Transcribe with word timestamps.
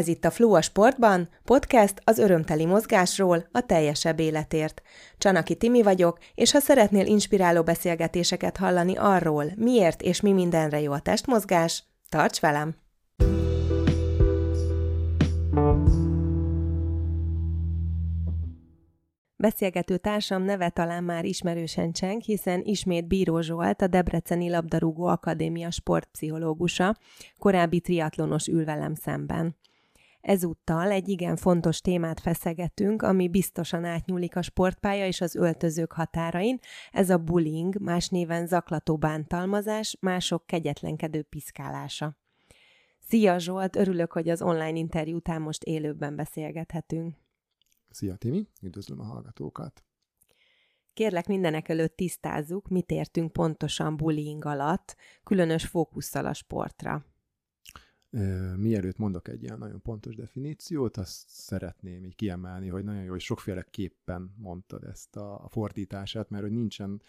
Ez 0.00 0.08
itt 0.08 0.24
a 0.24 0.30
Flow 0.30 0.52
a 0.52 0.62
Sportban, 0.62 1.28
podcast 1.44 1.94
az 2.04 2.18
örömteli 2.18 2.64
mozgásról, 2.64 3.48
a 3.52 3.60
teljesebb 3.60 4.20
életért. 4.20 4.82
Csanaki 5.18 5.54
Timi 5.54 5.82
vagyok, 5.82 6.18
és 6.34 6.52
ha 6.52 6.60
szeretnél 6.60 7.06
inspiráló 7.06 7.62
beszélgetéseket 7.62 8.56
hallani 8.56 8.96
arról, 8.96 9.44
miért 9.56 10.02
és 10.02 10.20
mi 10.20 10.32
mindenre 10.32 10.80
jó 10.80 10.92
a 10.92 11.00
testmozgás, 11.00 11.84
tarts 12.08 12.40
velem! 12.40 12.76
Beszélgető 19.36 19.96
társam 19.96 20.42
neve 20.42 20.68
talán 20.68 21.04
már 21.04 21.24
ismerősen 21.24 21.92
cseng, 21.92 22.20
hiszen 22.20 22.60
ismét 22.64 23.06
Bíró 23.06 23.40
Zsolt, 23.40 23.82
a 23.82 23.86
Debreceni 23.86 24.50
Labdarúgó 24.50 25.06
Akadémia 25.06 25.70
sportpszichológusa, 25.70 26.96
korábbi 27.38 27.80
triatlonos 27.80 28.46
ül 28.46 28.64
velem 28.64 28.94
szemben. 28.94 29.58
Ezúttal 30.20 30.90
egy 30.90 31.08
igen 31.08 31.36
fontos 31.36 31.80
témát 31.80 32.20
feszegetünk, 32.20 33.02
ami 33.02 33.28
biztosan 33.28 33.84
átnyúlik 33.84 34.36
a 34.36 34.42
sportpálya 34.42 35.06
és 35.06 35.20
az 35.20 35.34
öltözők 35.34 35.92
határain, 35.92 36.58
ez 36.90 37.10
a 37.10 37.18
bullying, 37.18 37.80
más 37.80 38.08
néven 38.08 38.46
zaklató 38.46 38.96
bántalmazás, 38.96 39.96
mások 40.00 40.46
kegyetlenkedő 40.46 41.22
piszkálása. 41.22 42.16
Szia 42.98 43.38
Zsolt, 43.38 43.76
örülök, 43.76 44.12
hogy 44.12 44.28
az 44.28 44.42
online 44.42 44.78
interjú 44.78 45.16
után 45.16 45.42
most 45.42 45.62
élőben 45.62 46.16
beszélgethetünk. 46.16 47.16
Szia 47.90 48.16
Timi, 48.16 48.48
üdvözlöm 48.62 49.00
a 49.00 49.04
hallgatókat! 49.04 49.84
Kérlek 50.92 51.26
mindenek 51.26 51.68
előtt 51.68 51.96
tisztázzuk, 51.96 52.68
mit 52.68 52.90
értünk 52.90 53.32
pontosan 53.32 53.96
bullying 53.96 54.44
alatt, 54.44 54.96
különös 55.24 55.66
fókusszal 55.66 56.26
a 56.26 56.32
sportra. 56.32 57.04
Mielőtt 58.56 58.96
mondok 58.96 59.28
egy 59.28 59.42
ilyen 59.42 59.58
nagyon 59.58 59.82
pontos 59.82 60.14
definíciót, 60.14 60.96
azt 60.96 61.28
szeretném 61.28 62.04
így 62.04 62.14
kiemelni, 62.14 62.68
hogy 62.68 62.84
nagyon 62.84 63.02
jó, 63.02 63.10
hogy 63.10 63.20
sokféle 63.20 63.66
képpen 63.70 64.34
mondtad 64.36 64.84
ezt 64.84 65.16
a 65.16 65.46
fordítását, 65.50 66.30
mert 66.30 66.42
hogy 66.42 66.52
nincsen 66.52 67.02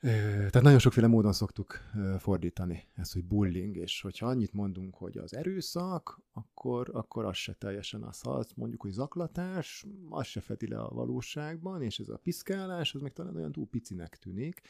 tehát 0.00 0.62
nagyon 0.62 0.78
sokféle 0.78 1.06
módon 1.06 1.32
szoktuk 1.32 1.78
fordítani 2.18 2.88
ezt, 2.94 3.12
hogy 3.12 3.24
bullying, 3.24 3.76
és 3.76 4.00
hogyha 4.00 4.26
annyit 4.26 4.52
mondunk, 4.52 4.94
hogy 4.94 5.18
az 5.18 5.34
erőszak, 5.34 6.20
akkor, 6.32 6.90
akkor 6.92 7.24
az 7.24 7.36
se 7.36 7.52
teljesen 7.52 8.02
az. 8.02 8.20
Ha 8.20 8.30
azt 8.30 8.56
mondjuk, 8.56 8.82
hogy 8.82 8.90
zaklatás, 8.90 9.86
az 10.08 10.26
se 10.26 10.40
fedi 10.40 10.68
le 10.68 10.80
a 10.80 10.94
valóságban, 10.94 11.82
és 11.82 11.98
ez 11.98 12.08
a 12.08 12.18
piszkálás, 12.18 12.94
az 12.94 13.00
meg 13.00 13.12
talán 13.12 13.36
olyan 13.36 13.52
túl 13.52 13.66
picinek 13.66 14.16
tűnik. 14.16 14.60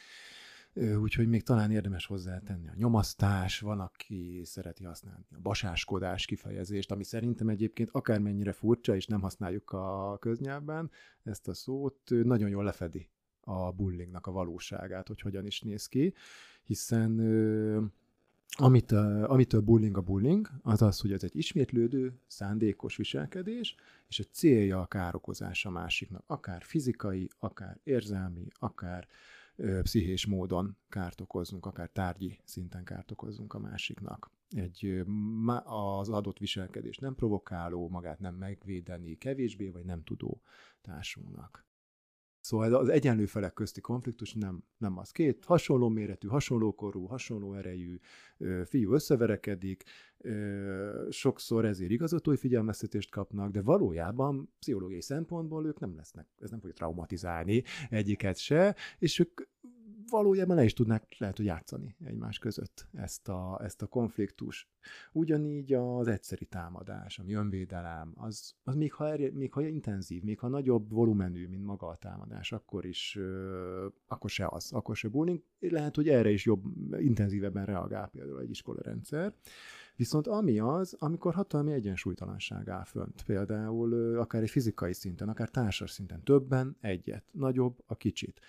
Úgyhogy 0.73 1.27
még 1.27 1.43
talán 1.43 1.71
érdemes 1.71 2.05
hozzátenni 2.05 2.67
a 2.67 2.73
nyomasztás, 2.75 3.59
van, 3.59 3.79
aki 3.79 4.41
szereti 4.43 4.83
használni 4.83 5.25
a 5.35 5.39
basáskodás 5.41 6.25
kifejezést, 6.25 6.91
ami 6.91 7.03
szerintem 7.03 7.49
egyébként 7.49 7.89
akármennyire 7.91 8.51
furcsa, 8.51 8.95
és 8.95 9.05
nem 9.05 9.21
használjuk 9.21 9.71
a 9.71 10.17
köznyelvben 10.19 10.91
ezt 11.23 11.47
a 11.47 11.53
szót, 11.53 11.99
nagyon 12.09 12.49
jól 12.49 12.63
lefedi 12.63 13.09
a 13.41 13.71
bullyingnak 13.71 14.27
a 14.27 14.31
valóságát, 14.31 15.07
hogy 15.07 15.21
hogyan 15.21 15.45
is 15.45 15.61
néz 15.61 15.87
ki, 15.87 16.13
hiszen 16.63 17.19
amit, 18.51 18.91
amitől 18.91 19.61
bullying 19.61 19.97
a 19.97 20.01
bullying, 20.01 20.49
az 20.61 20.81
az, 20.81 20.99
hogy 20.99 21.11
ez 21.11 21.23
egy 21.23 21.35
ismétlődő, 21.35 22.19
szándékos 22.27 22.95
viselkedés, 22.95 23.75
és 24.07 24.19
a 24.19 24.23
célja 24.31 24.81
a 24.81 24.85
károkozás 24.85 25.65
a 25.65 25.69
másiknak, 25.69 26.23
akár 26.27 26.63
fizikai, 26.63 27.29
akár 27.39 27.79
érzelmi, 27.83 28.47
akár 28.53 29.07
pszichés 29.81 30.25
módon 30.25 30.77
kárt 30.89 31.21
okozzunk, 31.21 31.65
akár 31.65 31.89
tárgyi 31.89 32.39
szinten 32.43 32.83
kárt 32.83 33.11
okozzunk 33.11 33.53
a 33.53 33.59
másiknak. 33.59 34.31
Egy, 34.49 35.03
az 35.63 36.09
adott 36.09 36.37
viselkedés 36.37 36.97
nem 36.97 37.15
provokáló, 37.15 37.89
magát 37.89 38.19
nem 38.19 38.35
megvédeni, 38.35 39.17
kevésbé 39.17 39.69
vagy 39.69 39.85
nem 39.85 40.03
tudó 40.03 40.41
társunknak. 40.81 41.67
Szóval 42.49 42.73
az 42.73 42.89
egyenlő 42.89 43.25
felek 43.25 43.53
közti 43.53 43.81
konfliktus 43.81 44.33
nem, 44.33 44.63
nem 44.77 44.97
az. 44.97 45.11
Két 45.11 45.45
hasonló 45.45 45.89
méretű, 45.89 46.27
hasonló 46.27 46.75
korú, 46.75 47.05
hasonló 47.05 47.53
erejű 47.53 47.99
fiú 48.65 48.93
összeverekedik, 48.93 49.83
sokszor 51.09 51.65
ezért 51.65 51.91
igazatúj 51.91 52.35
figyelmeztetést 52.35 53.11
kapnak, 53.11 53.51
de 53.51 53.61
valójában 53.61 54.53
pszichológiai 54.59 55.01
szempontból 55.01 55.65
ők 55.65 55.79
nem 55.79 55.95
lesznek, 55.95 56.27
ez 56.39 56.49
nem 56.49 56.59
fogja 56.59 56.75
traumatizálni 56.75 57.63
egyiket 57.89 58.37
se, 58.37 58.75
és 58.99 59.19
ők 59.19 59.41
valójában 60.09 60.55
le 60.55 60.63
is 60.63 60.73
tudnák 60.73 61.15
lehet, 61.17 61.37
hogy 61.37 61.45
játszani 61.45 61.95
egymás 62.05 62.39
között 62.39 62.87
ezt 62.93 63.27
a, 63.27 63.59
ezt 63.63 63.81
a 63.81 63.87
konfliktus. 63.87 64.69
Ugyanígy 65.11 65.73
az 65.73 66.07
egyszeri 66.07 66.45
támadás, 66.45 67.19
ami 67.19 67.33
önvédelem, 67.33 68.13
az, 68.15 68.53
az 68.63 68.75
még, 68.75 68.93
ha 68.93 69.07
erje, 69.09 69.31
még 69.33 69.53
ha 69.53 69.61
intenzív, 69.61 70.23
még 70.23 70.39
ha 70.39 70.47
nagyobb 70.47 70.91
volumenű, 70.91 71.47
mint 71.47 71.65
maga 71.65 71.87
a 71.87 71.95
támadás, 71.95 72.51
akkor 72.51 72.85
is, 72.85 73.15
ö, 73.19 73.87
akkor 74.07 74.29
se 74.29 74.47
az, 74.47 74.71
akkor 74.71 74.95
se 74.95 75.07
bullying. 75.07 75.43
Lehet, 75.59 75.95
hogy 75.95 76.09
erre 76.09 76.29
is 76.29 76.45
jobb, 76.45 76.63
intenzívebben 76.99 77.65
reagál 77.65 78.09
például 78.09 78.39
egy 78.39 78.49
iskolarendszer. 78.49 79.33
Viszont 79.95 80.27
ami 80.27 80.59
az, 80.59 80.95
amikor 80.99 81.33
hatalmi 81.33 81.71
egyensúlytalanság 81.71 82.69
áll 82.69 82.83
fönt, 82.83 83.23
például 83.23 84.17
akár 84.17 84.41
egy 84.41 84.49
fizikai 84.49 84.93
szinten, 84.93 85.29
akár 85.29 85.49
társas 85.49 85.91
szinten, 85.91 86.23
többen 86.23 86.77
egyet, 86.81 87.23
nagyobb 87.31 87.83
a 87.85 87.95
kicsit 87.95 88.39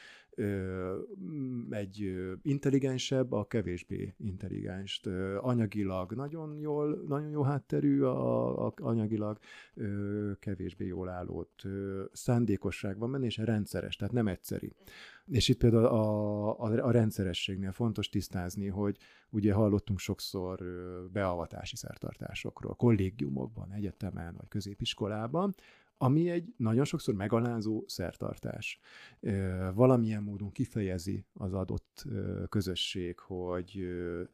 egy 1.71 2.23
intelligensebb, 2.43 3.33
a 3.33 3.47
kevésbé 3.47 4.15
intelligens. 4.17 5.01
Anyagilag 5.41 6.13
nagyon 6.13 6.59
jól, 6.59 7.05
nagyon 7.09 7.31
jó 7.31 7.43
hátterű, 7.43 8.03
a, 8.03 8.67
a 8.67 8.73
anyagilag 8.77 9.39
kevésbé 10.39 10.87
jól 10.87 11.09
állott. 11.09 11.63
Szándékosság 12.13 12.99
van 12.99 13.11
benne, 13.11 13.25
és 13.25 13.37
rendszeres, 13.37 13.97
tehát 13.97 14.15
nem 14.15 14.29
egyszeri. 14.29 14.73
És 15.27 15.49
itt 15.49 15.59
például 15.59 15.85
a, 15.85 16.61
a, 16.61 16.87
a 16.87 16.91
rendszerességnél 16.91 17.73
fontos 17.73 18.09
tisztázni, 18.09 18.67
hogy 18.67 18.97
ugye 19.31 19.53
hallottunk 19.53 19.99
sokszor 19.99 20.63
beavatási 21.13 21.77
szertartásokról, 21.77 22.75
kollégiumokban, 22.75 23.73
egyetemen 23.73 24.35
vagy 24.37 24.49
középiskolában, 24.49 25.55
ami 26.03 26.31
egy 26.31 26.55
nagyon 26.57 26.85
sokszor 26.85 27.15
megalázó 27.15 27.85
szertartás. 27.87 28.79
Valamilyen 29.75 30.23
módon 30.23 30.53
kifejezi 30.53 31.25
az 31.33 31.53
adott 31.53 32.05
közösség, 32.49 33.19
hogy 33.19 33.89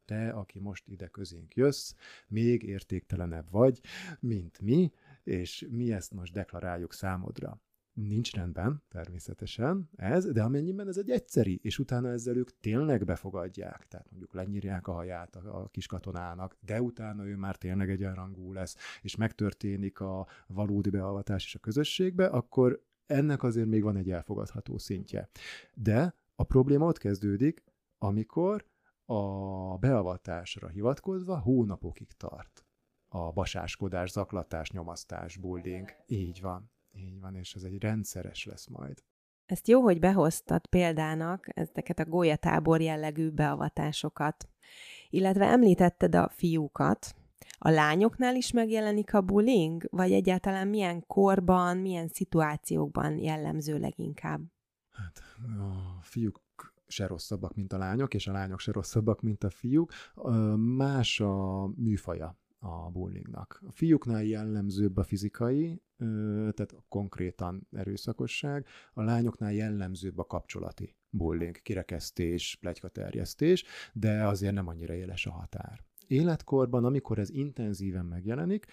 te, 0.05 0.31
aki 0.31 0.59
most 0.59 0.88
ide 0.88 1.06
közénk 1.06 1.55
jössz, 1.55 1.94
még 2.28 2.62
értéktelenebb 2.62 3.50
vagy, 3.50 3.81
mint 4.21 4.60
mi, 4.60 4.93
és 5.25 5.66
mi 5.71 5.93
ezt 5.93 6.12
most 6.12 6.32
deklaráljuk 6.32 6.93
számodra 6.93 7.60
nincs 7.96 8.32
rendben, 8.32 8.82
természetesen 8.88 9.90
ez, 9.96 10.32
de 10.32 10.42
amennyiben 10.42 10.88
ez 10.88 10.96
egy 10.96 11.10
egyszeri, 11.10 11.58
és 11.62 11.78
utána 11.78 12.08
ezzel 12.08 12.36
ők 12.36 12.60
tényleg 12.60 13.04
befogadják, 13.04 13.88
tehát 13.88 14.10
mondjuk 14.10 14.32
lenyírják 14.32 14.86
a 14.86 14.92
haját 14.92 15.36
a, 15.36 15.62
a 15.62 15.68
kis 15.68 15.86
katonának, 15.86 16.56
de 16.60 16.82
utána 16.82 17.26
ő 17.26 17.36
már 17.36 17.56
tényleg 17.56 17.90
egyenrangú 17.90 18.52
lesz, 18.52 18.76
és 19.02 19.16
megtörténik 19.16 20.00
a 20.00 20.26
valódi 20.46 20.90
beavatás 20.90 21.44
is 21.44 21.54
a 21.54 21.58
közösségbe, 21.58 22.26
akkor 22.26 22.82
ennek 23.06 23.42
azért 23.42 23.68
még 23.68 23.82
van 23.82 23.96
egy 23.96 24.10
elfogadható 24.10 24.78
szintje. 24.78 25.28
De 25.74 26.14
a 26.34 26.42
probléma 26.44 26.86
ott 26.86 26.98
kezdődik, 26.98 27.64
amikor 27.98 28.66
a 29.04 29.78
beavatásra 29.78 30.68
hivatkozva 30.68 31.38
hónapokig 31.38 32.12
tart 32.16 32.66
a 33.08 33.32
basáskodás, 33.32 34.10
zaklatás, 34.10 34.70
nyomasztás, 34.70 35.36
bullying. 35.36 35.90
Így 36.06 36.40
van. 36.40 36.70
Így 36.96 37.20
van, 37.20 37.34
és 37.34 37.54
ez 37.54 37.62
egy 37.62 37.82
rendszeres 37.82 38.44
lesz 38.44 38.66
majd. 38.66 39.02
Ezt 39.46 39.68
jó, 39.68 39.82
hogy 39.82 39.98
behoztad 39.98 40.66
példának 40.66 41.46
ezeket 41.48 41.98
a 41.98 42.04
gólyatábor 42.04 42.80
jellegű 42.80 43.30
beavatásokat. 43.30 44.48
Illetve 45.10 45.46
említetted 45.46 46.14
a 46.14 46.28
fiúkat. 46.28 47.14
A 47.58 47.70
lányoknál 47.70 48.37
is 48.37 48.52
megjelenik 48.52 49.14
a 49.14 49.20
bullying? 49.20 49.87
Vagy 49.90 50.12
egyáltalán 50.12 50.69
milyen 50.69 51.06
korban, 51.06 51.76
milyen 51.76 52.08
szituációkban 52.08 53.19
jellemző 53.19 53.78
leginkább? 53.78 54.40
Hát 54.90 55.22
a 55.58 56.02
fiúk 56.02 56.40
se 56.87 57.06
rosszabbak, 57.06 57.54
mint 57.54 57.72
a 57.72 57.78
lányok, 57.78 58.14
és 58.14 58.26
a 58.26 58.32
lányok 58.32 58.60
se 58.60 58.72
rosszabbak, 58.72 59.20
mint 59.20 59.44
a 59.44 59.50
fiúk. 59.50 59.92
Más 60.56 61.20
a 61.20 61.66
műfaja 61.66 62.38
a 62.66 62.90
bullyingnak. 62.90 63.62
A 63.66 63.72
fiúknál 63.72 64.24
jellemzőbb 64.24 64.96
a 64.96 65.02
fizikai, 65.02 65.82
tehát 66.54 66.74
konkrétan 66.88 67.66
erőszakosság, 67.72 68.66
a 68.92 69.02
lányoknál 69.02 69.52
jellemzőbb 69.52 70.18
a 70.18 70.24
kapcsolati 70.24 70.96
bullying, 71.10 71.62
kirekesztés, 71.62 72.56
plegykaterjesztés, 72.60 73.64
de 73.92 74.26
azért 74.26 74.54
nem 74.54 74.68
annyira 74.68 74.94
éles 74.94 75.26
a 75.26 75.30
határ. 75.30 75.84
Életkorban, 76.06 76.84
amikor 76.84 77.18
ez 77.18 77.30
intenzíven 77.30 78.04
megjelenik, 78.04 78.66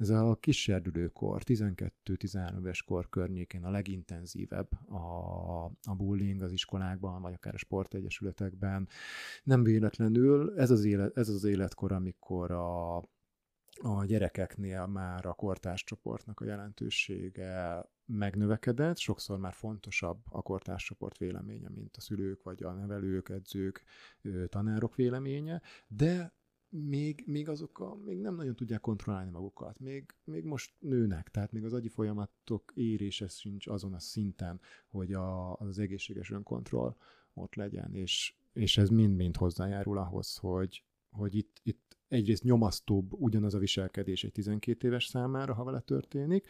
ez 0.00 0.10
a 0.10 0.36
kiserdülőkor, 0.40 1.42
12-13 1.44 2.58
éves 2.58 2.82
kor 2.82 3.08
környékén 3.08 3.64
a 3.64 3.70
legintenzívebb 3.70 4.90
a, 4.90 5.64
a 5.64 5.94
bullying 5.96 6.42
az 6.42 6.52
iskolákban, 6.52 7.22
vagy 7.22 7.32
akár 7.32 7.54
a 7.54 7.58
sportegyesületekben. 7.58 8.88
Nem 9.42 9.62
véletlenül 9.62 10.54
ez 10.56 10.70
az, 10.70 10.84
élet, 10.84 11.16
ez 11.16 11.28
az 11.28 11.44
életkor, 11.44 11.92
amikor 11.92 12.50
a 12.50 13.02
a 13.82 14.04
gyerekeknél 14.04 14.86
már 14.86 15.26
a 15.26 15.32
kortárscsoportnak 15.32 16.40
a 16.40 16.44
jelentősége 16.44 17.84
megnövekedett, 18.06 18.98
sokszor 18.98 19.38
már 19.38 19.52
fontosabb 19.52 20.22
a 20.28 20.42
kortárscsoport 20.42 21.18
véleménye, 21.18 21.68
mint 21.68 21.96
a 21.96 22.00
szülők, 22.00 22.42
vagy 22.42 22.62
a 22.62 22.72
nevelők, 22.72 23.28
edzők, 23.28 23.84
tanárok 24.48 24.94
véleménye, 24.94 25.62
de 25.88 26.34
még, 26.68 27.22
még 27.26 27.48
azok 27.48 27.78
a, 27.78 27.94
még 27.94 28.18
nem 28.20 28.34
nagyon 28.34 28.56
tudják 28.56 28.80
kontrollálni 28.80 29.30
magukat, 29.30 29.78
még, 29.78 30.14
még 30.24 30.44
most 30.44 30.74
nőnek, 30.78 31.28
tehát 31.28 31.52
még 31.52 31.64
az 31.64 31.72
agyi 31.72 31.88
folyamatok 31.88 32.72
érése 32.74 33.28
sincs 33.28 33.66
azon 33.66 33.94
a 33.94 33.98
szinten, 33.98 34.60
hogy 34.88 35.12
a, 35.12 35.56
az 35.56 35.78
egészséges 35.78 36.30
önkontroll 36.30 36.96
ott 37.34 37.54
legyen, 37.54 37.94
és, 37.94 38.34
és 38.52 38.78
ez 38.78 38.88
mind-mind 38.88 39.36
hozzájárul 39.36 39.98
ahhoz, 39.98 40.36
hogy, 40.36 40.84
hogy 41.10 41.34
itt, 41.34 41.60
itt 41.62 41.98
egyrészt 42.10 42.42
nyomasztóbb 42.42 43.12
ugyanaz 43.12 43.54
a 43.54 43.58
viselkedés 43.58 44.24
egy 44.24 44.32
12 44.32 44.88
éves 44.88 45.04
számára, 45.04 45.54
ha 45.54 45.64
vele 45.64 45.80
történik, 45.80 46.46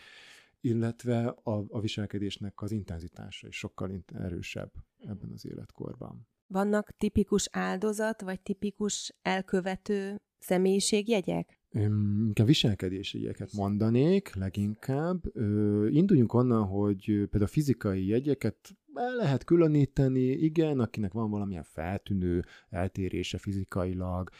illetve 0.60 1.26
a, 1.26 1.64
a 1.68 1.80
viselkedésnek 1.80 2.62
az 2.62 2.70
intenzitása 2.70 3.46
is 3.46 3.56
sokkal 3.56 4.04
erősebb 4.14 4.72
ebben 4.98 5.30
az 5.34 5.46
életkorban. 5.46 6.26
Vannak 6.46 6.90
tipikus 6.96 7.48
áldozat, 7.52 8.20
vagy 8.20 8.40
tipikus 8.40 9.14
elkövető 9.22 10.20
személyiségjegyek? 10.38 11.58
Inkább 11.72 12.46
viselkedési 12.46 13.20
jegyeket 13.20 13.52
mondanék 13.52 14.34
leginkább. 14.34 15.36
Ö, 15.36 15.88
induljunk 15.88 16.34
onnan, 16.34 16.66
hogy 16.66 17.04
például 17.04 17.42
a 17.42 17.46
fizikai 17.46 18.06
jegyeket 18.06 18.56
el 18.94 19.14
lehet 19.14 19.44
különíteni, 19.44 20.20
igen, 20.20 20.80
akinek 20.80 21.12
van 21.12 21.30
valamilyen 21.30 21.62
feltűnő 21.62 22.44
eltérése 22.68 23.38
fizikailag, 23.38 24.30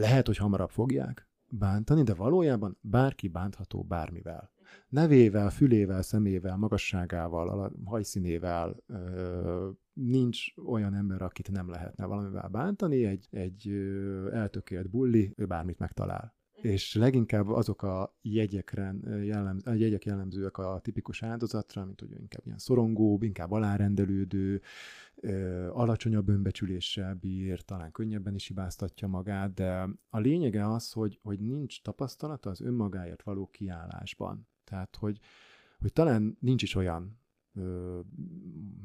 lehet, 0.00 0.26
hogy 0.26 0.36
hamarabb 0.36 0.70
fogják 0.70 1.28
bántani, 1.48 2.02
de 2.02 2.14
valójában 2.14 2.78
bárki 2.80 3.28
bántható 3.28 3.82
bármivel. 3.82 4.50
Nevével, 4.88 5.50
fülével, 5.50 6.02
szemével, 6.02 6.56
magasságával, 6.56 7.72
hajszínével 7.84 8.76
nincs 9.92 10.54
olyan 10.66 10.94
ember, 10.94 11.22
akit 11.22 11.50
nem 11.50 11.70
lehetne 11.70 12.06
valamivel 12.06 12.48
bántani, 12.48 13.04
egy, 13.04 13.28
egy 13.30 13.68
eltökélt 14.32 14.90
bulli, 14.90 15.34
ő 15.36 15.46
bármit 15.46 15.78
megtalál 15.78 16.38
és 16.62 16.94
leginkább 16.94 17.48
azok 17.48 17.82
a 17.82 18.16
jegyek, 18.22 18.72
jellemz, 19.22 19.66
a 19.66 19.72
jegyek 19.72 20.04
jellemzőek 20.04 20.58
a 20.58 20.80
tipikus 20.82 21.22
áldozatra, 21.22 21.84
mint 21.84 22.00
hogy 22.00 22.10
inkább 22.10 22.46
ilyen 22.46 22.58
szorongóbb, 22.58 23.22
inkább 23.22 23.50
alárendelődő, 23.50 24.62
alacsonyabb 25.70 26.28
önbecsüléssel 26.28 27.14
bír, 27.14 27.62
talán 27.62 27.92
könnyebben 27.92 28.34
is 28.34 28.46
hibáztatja 28.46 29.08
magát, 29.08 29.54
de 29.54 29.88
a 30.10 30.18
lényege 30.18 30.72
az, 30.72 30.92
hogy, 30.92 31.18
hogy 31.22 31.40
nincs 31.40 31.82
tapasztalata 31.82 32.50
az 32.50 32.60
önmagáért 32.60 33.22
való 33.22 33.46
kiállásban. 33.46 34.48
Tehát, 34.64 34.96
hogy, 34.96 35.18
hogy 35.80 35.92
talán 35.92 36.36
nincs 36.40 36.62
is 36.62 36.74
olyan 36.74 37.18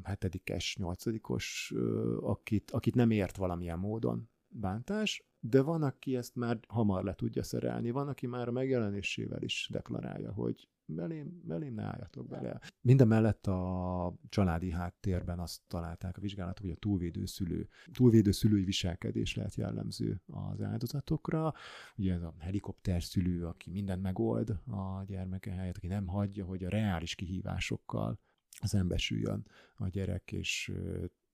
hetedikes, 0.02 0.76
nyolcadikos, 0.76 1.74
akit, 2.20 2.70
akit 2.70 2.94
nem 2.94 3.10
ért 3.10 3.36
valamilyen 3.36 3.78
módon 3.78 4.28
bántás, 4.48 5.26
de 5.48 5.62
van, 5.62 5.82
aki 5.82 6.16
ezt 6.16 6.34
már 6.34 6.58
hamar 6.68 7.04
le 7.04 7.14
tudja 7.14 7.42
szerelni, 7.42 7.90
van, 7.90 8.08
aki 8.08 8.26
már 8.26 8.48
a 8.48 8.52
megjelenésével 8.52 9.42
is 9.42 9.68
deklarálja, 9.72 10.32
hogy 10.32 10.68
belém, 10.86 11.40
belém 11.44 11.74
ne 11.74 11.82
álljatok 11.82 12.28
bele. 12.28 12.60
Minden 12.80 13.08
mellett 13.08 13.46
a 13.46 14.14
családi 14.28 14.70
háttérben 14.70 15.38
azt 15.38 15.60
találták 15.68 16.16
a 16.16 16.20
vizsgálatok, 16.20 16.64
hogy 16.64 16.74
a 16.74 16.78
túlvédő 16.78 17.26
szülő, 17.26 17.68
túlvédő 17.92 18.30
szülői 18.30 18.64
viselkedés 18.64 19.34
lehet 19.34 19.54
jellemző 19.54 20.22
az 20.26 20.62
áldozatokra. 20.62 21.54
Ugye 21.96 22.14
ez 22.14 22.22
a 22.22 22.34
helikopter 22.38 23.02
szülő, 23.02 23.46
aki 23.46 23.70
mindent 23.70 24.02
megold 24.02 24.50
a 24.50 25.04
gyermeke 25.06 25.50
helyett, 25.50 25.76
aki 25.76 25.86
nem 25.86 26.06
hagyja, 26.06 26.44
hogy 26.44 26.64
a 26.64 26.68
reális 26.68 27.14
kihívásokkal 27.14 28.18
szembesüljön 28.62 29.46
a 29.74 29.88
gyerek, 29.88 30.32
és 30.32 30.72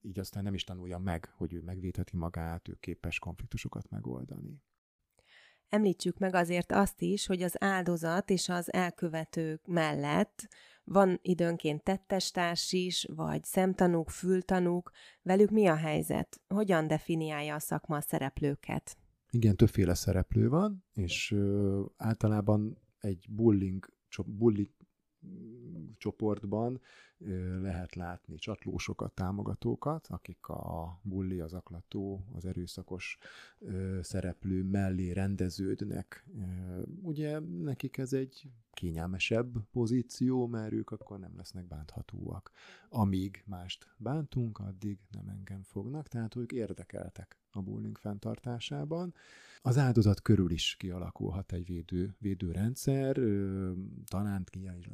így 0.03 0.19
aztán 0.19 0.43
nem 0.43 0.53
is 0.53 0.63
tanulja 0.63 0.97
meg, 0.97 1.33
hogy 1.37 1.53
ő 1.53 1.61
megvédheti 1.61 2.17
magát, 2.17 2.67
ő 2.67 2.77
képes 2.79 3.19
konfliktusokat 3.19 3.89
megoldani. 3.89 4.61
Említsük 5.69 6.17
meg 6.17 6.35
azért 6.35 6.71
azt 6.71 7.01
is, 7.01 7.25
hogy 7.25 7.41
az 7.41 7.55
áldozat 7.63 8.29
és 8.29 8.49
az 8.49 8.73
elkövetők 8.73 9.67
mellett 9.67 10.47
van 10.83 11.19
időnként 11.21 11.83
tettestárs 11.83 12.71
is, 12.71 13.07
vagy 13.15 13.43
szemtanúk, 13.43 14.09
fültanúk. 14.09 14.91
Velük 15.21 15.49
mi 15.49 15.67
a 15.67 15.75
helyzet? 15.75 16.41
Hogyan 16.47 16.87
definiálja 16.87 17.55
a 17.55 17.59
szakma 17.59 17.95
a 17.95 18.01
szereplőket? 18.01 18.97
Igen, 19.29 19.55
többféle 19.55 19.93
szereplő 19.93 20.49
van, 20.49 20.85
és 20.93 21.31
ö, 21.31 21.83
általában 21.97 22.77
egy 22.99 23.25
bullying, 23.29 23.85
bully 24.25 24.69
csoportban 25.97 26.81
lehet 27.61 27.95
látni 27.95 28.35
csatlósokat, 28.35 29.13
támogatókat, 29.13 30.07
akik 30.07 30.47
a 30.47 30.99
bulli, 31.03 31.39
az 31.39 31.53
aklató, 31.53 32.25
az 32.33 32.45
erőszakos 32.45 33.17
szereplő 34.01 34.63
mellé 34.63 35.11
rendeződnek. 35.11 36.25
Ugye 37.01 37.39
nekik 37.39 37.97
ez 37.97 38.13
egy 38.13 38.49
kényelmesebb 38.71 39.69
pozíció, 39.71 40.47
mert 40.47 40.73
ők 40.73 40.91
akkor 40.91 41.19
nem 41.19 41.33
lesznek 41.35 41.67
bánthatóak. 41.67 42.51
Amíg 42.89 43.43
mást 43.45 43.87
bántunk, 43.97 44.59
addig 44.59 44.99
nem 45.11 45.29
engem 45.29 45.63
fognak, 45.63 46.07
tehát 46.07 46.35
ők 46.35 46.51
érdekeltek 46.51 47.37
a 47.53 47.61
bullying 47.61 47.97
fenntartásában. 47.97 49.13
Az 49.61 49.77
áldozat 49.77 50.21
körül 50.21 50.51
is 50.51 50.75
kialakulhat 50.79 51.51
egy 51.51 51.65
védő, 51.65 52.15
védőrendszer, 52.19 53.19
talán 54.05 54.45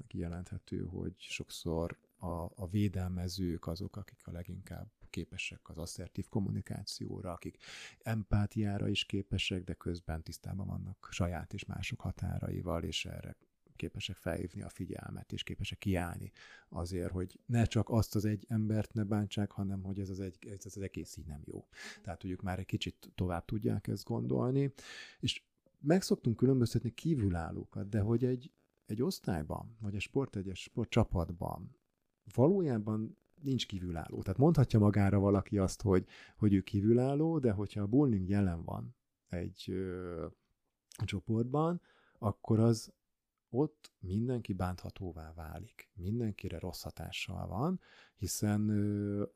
kijelenthető, 0.07 0.85
hogy 0.85 1.13
sokszor 1.17 1.97
a, 2.17 2.43
a 2.55 2.67
védelmezők 2.69 3.67
azok, 3.67 3.95
akik 3.95 4.27
a 4.27 4.31
leginkább 4.31 4.87
képesek 5.09 5.69
az 5.69 5.77
asszertív 5.77 6.27
kommunikációra, 6.27 7.31
akik 7.31 7.57
empátiára 7.99 8.87
is 8.87 9.05
képesek, 9.05 9.63
de 9.63 9.73
közben 9.73 10.23
tisztában 10.23 10.67
vannak 10.67 11.07
saját 11.11 11.53
és 11.53 11.65
mások 11.65 12.01
határaival, 12.01 12.83
és 12.83 13.05
erre 13.05 13.35
képesek 13.79 14.15
felhívni 14.15 14.61
a 14.61 14.69
figyelmet, 14.69 15.31
és 15.31 15.43
képesek 15.43 15.77
kiállni 15.77 16.31
azért, 16.69 17.11
hogy 17.11 17.39
ne 17.45 17.65
csak 17.65 17.89
azt 17.89 18.15
az 18.15 18.25
egy 18.25 18.45
embert 18.47 18.93
ne 18.93 19.03
bántsák, 19.03 19.51
hanem 19.51 19.83
hogy 19.83 19.99
ez 19.99 20.09
az, 20.09 20.19
egy, 20.19 20.37
ez 20.47 20.65
az 20.65 20.77
egész 20.77 21.17
így 21.17 21.25
nem 21.25 21.41
jó. 21.45 21.67
Tehát 22.01 22.19
tudjuk 22.19 22.41
már 22.41 22.59
egy 22.59 22.65
kicsit 22.65 23.11
tovább 23.15 23.45
tudják 23.45 23.87
ezt 23.87 24.03
gondolni, 24.03 24.73
és 25.19 25.43
meg 25.79 26.01
szoktunk 26.01 26.35
különböztetni 26.35 26.93
kívülállókat, 26.93 27.89
de 27.89 27.99
hogy 27.99 28.25
egy, 28.25 28.51
egy 28.85 29.01
osztályban, 29.01 29.75
vagy 29.79 29.95
egy 29.95 30.01
sportegyes 30.01 30.61
sportcsapatban 30.61 31.75
valójában 32.33 33.17
nincs 33.41 33.67
kívülálló. 33.67 34.21
Tehát 34.21 34.39
mondhatja 34.39 34.79
magára 34.79 35.19
valaki 35.19 35.57
azt, 35.57 35.81
hogy, 35.81 36.05
hogy 36.37 36.53
ő 36.53 36.61
kívülálló, 36.61 37.39
de 37.39 37.51
hogyha 37.51 37.81
a 37.81 37.87
bullying 37.87 38.29
jelen 38.29 38.63
van 38.63 38.95
egy 39.29 39.65
ö, 39.67 40.25
csoportban, 41.05 41.81
akkor 42.17 42.59
az 42.59 42.93
ott 43.49 43.91
mindenki 43.99 44.53
bánthatóvá 44.53 45.33
válik, 45.33 45.89
mindenkire 45.93 46.59
rossz 46.59 46.81
hatással 46.81 47.47
van, 47.47 47.79
hiszen 48.15 48.69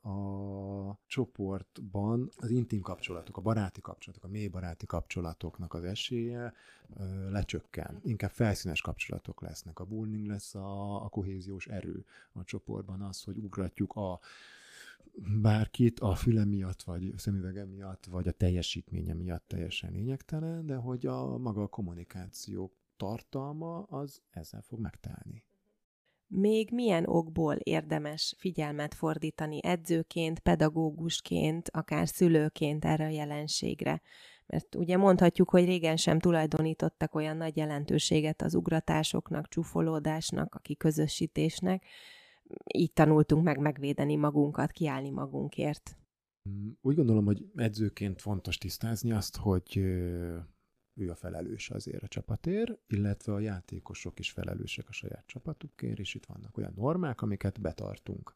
a 0.02 0.98
csoportban 1.06 2.30
az 2.36 2.50
intim 2.50 2.80
kapcsolatok, 2.80 3.36
a 3.36 3.40
baráti 3.40 3.80
kapcsolatok, 3.80 4.24
a 4.24 4.28
mély 4.28 4.48
baráti 4.48 4.86
kapcsolatoknak 4.86 5.74
az 5.74 5.84
esélye 5.84 6.52
lecsökken. 7.30 8.00
Inkább 8.02 8.30
felszínes 8.30 8.80
kapcsolatok 8.80 9.40
lesznek. 9.40 9.78
A 9.78 9.84
bullying 9.84 10.26
lesz 10.26 10.54
a, 10.54 11.04
a 11.04 11.08
kohéziós 11.08 11.66
erő 11.66 12.04
a 12.32 12.44
csoportban, 12.44 13.02
az, 13.02 13.22
hogy 13.22 13.38
ugratjuk 13.38 13.92
a 13.92 14.20
bárkit 15.42 16.00
a 16.00 16.14
füle 16.14 16.44
miatt, 16.44 16.82
vagy 16.82 17.12
szemüvege 17.16 17.64
miatt, 17.64 18.06
vagy 18.06 18.28
a 18.28 18.32
teljesítménye 18.32 19.14
miatt 19.14 19.48
teljesen 19.48 19.92
lényegtelen, 19.92 20.66
de 20.66 20.76
hogy 20.76 21.06
a 21.06 21.38
maga 21.38 21.62
a 21.62 21.66
kommunikáció 21.66 22.72
tartalma 23.04 23.82
az 23.82 24.22
ezzel 24.30 24.62
fog 24.62 24.80
megtelni. 24.80 25.44
Még 26.26 26.70
milyen 26.72 27.06
okból 27.06 27.54
érdemes 27.54 28.34
figyelmet 28.38 28.94
fordítani 28.94 29.64
edzőként, 29.64 30.38
pedagógusként, 30.38 31.68
akár 31.72 32.08
szülőként 32.08 32.84
erre 32.84 33.04
a 33.04 33.08
jelenségre? 33.08 34.02
Mert 34.46 34.74
ugye 34.74 34.96
mondhatjuk, 34.96 35.50
hogy 35.50 35.64
régen 35.64 35.96
sem 35.96 36.18
tulajdonítottak 36.18 37.14
olyan 37.14 37.36
nagy 37.36 37.56
jelentőséget 37.56 38.42
az 38.42 38.54
ugratásoknak, 38.54 39.48
csúfolódásnak, 39.48 40.54
a 40.54 40.58
kiközösítésnek. 40.58 41.84
Így 42.74 42.92
tanultunk 42.92 43.44
meg 43.44 43.58
megvédeni 43.58 44.16
magunkat, 44.16 44.70
kiállni 44.70 45.10
magunkért. 45.10 45.96
Úgy 46.80 46.94
gondolom, 46.94 47.24
hogy 47.24 47.46
edzőként 47.54 48.20
fontos 48.20 48.58
tisztázni 48.58 49.12
azt, 49.12 49.36
hogy 49.36 49.80
ő 50.94 51.10
a 51.10 51.14
felelős 51.14 51.70
azért 51.70 52.02
a 52.02 52.08
csapatért, 52.08 52.78
illetve 52.86 53.32
a 53.32 53.38
játékosok 53.38 54.18
is 54.18 54.30
felelősek 54.30 54.88
a 54.88 54.92
saját 54.92 55.26
csapatukért, 55.26 55.98
és 55.98 56.14
itt 56.14 56.26
vannak 56.26 56.56
olyan 56.56 56.72
normák, 56.76 57.22
amiket 57.22 57.60
betartunk. 57.60 58.34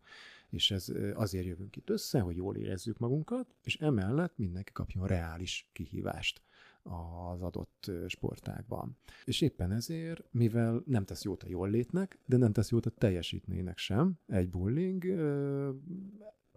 És 0.49 0.71
ez 0.71 0.93
azért 1.15 1.47
jövünk 1.47 1.77
itt 1.77 1.91
össze, 1.91 2.21
hogy 2.21 2.37
jól 2.37 2.57
érezzük 2.57 2.99
magunkat, 2.99 3.55
és 3.63 3.77
emellett 3.77 4.37
mindenki 4.37 4.73
kapjon 4.73 5.07
reális 5.07 5.69
kihívást 5.73 6.43
az 6.83 7.43
adott 7.43 7.91
sportágban. 8.07 8.97
És 9.25 9.41
éppen 9.41 9.73
ezért, 9.73 10.25
mivel 10.31 10.83
nem 10.87 11.05
tesz 11.05 11.23
jót 11.23 11.43
a 11.43 11.49
jól 11.49 11.71
létnek, 11.71 12.19
de 12.27 12.37
nem 12.37 12.53
tesz 12.53 12.71
jót 12.71 12.87
a 12.87 12.91
teljesítménynek 12.91 13.79
sem, 13.79 14.19
egy 14.27 14.49
bullying, 14.49 15.05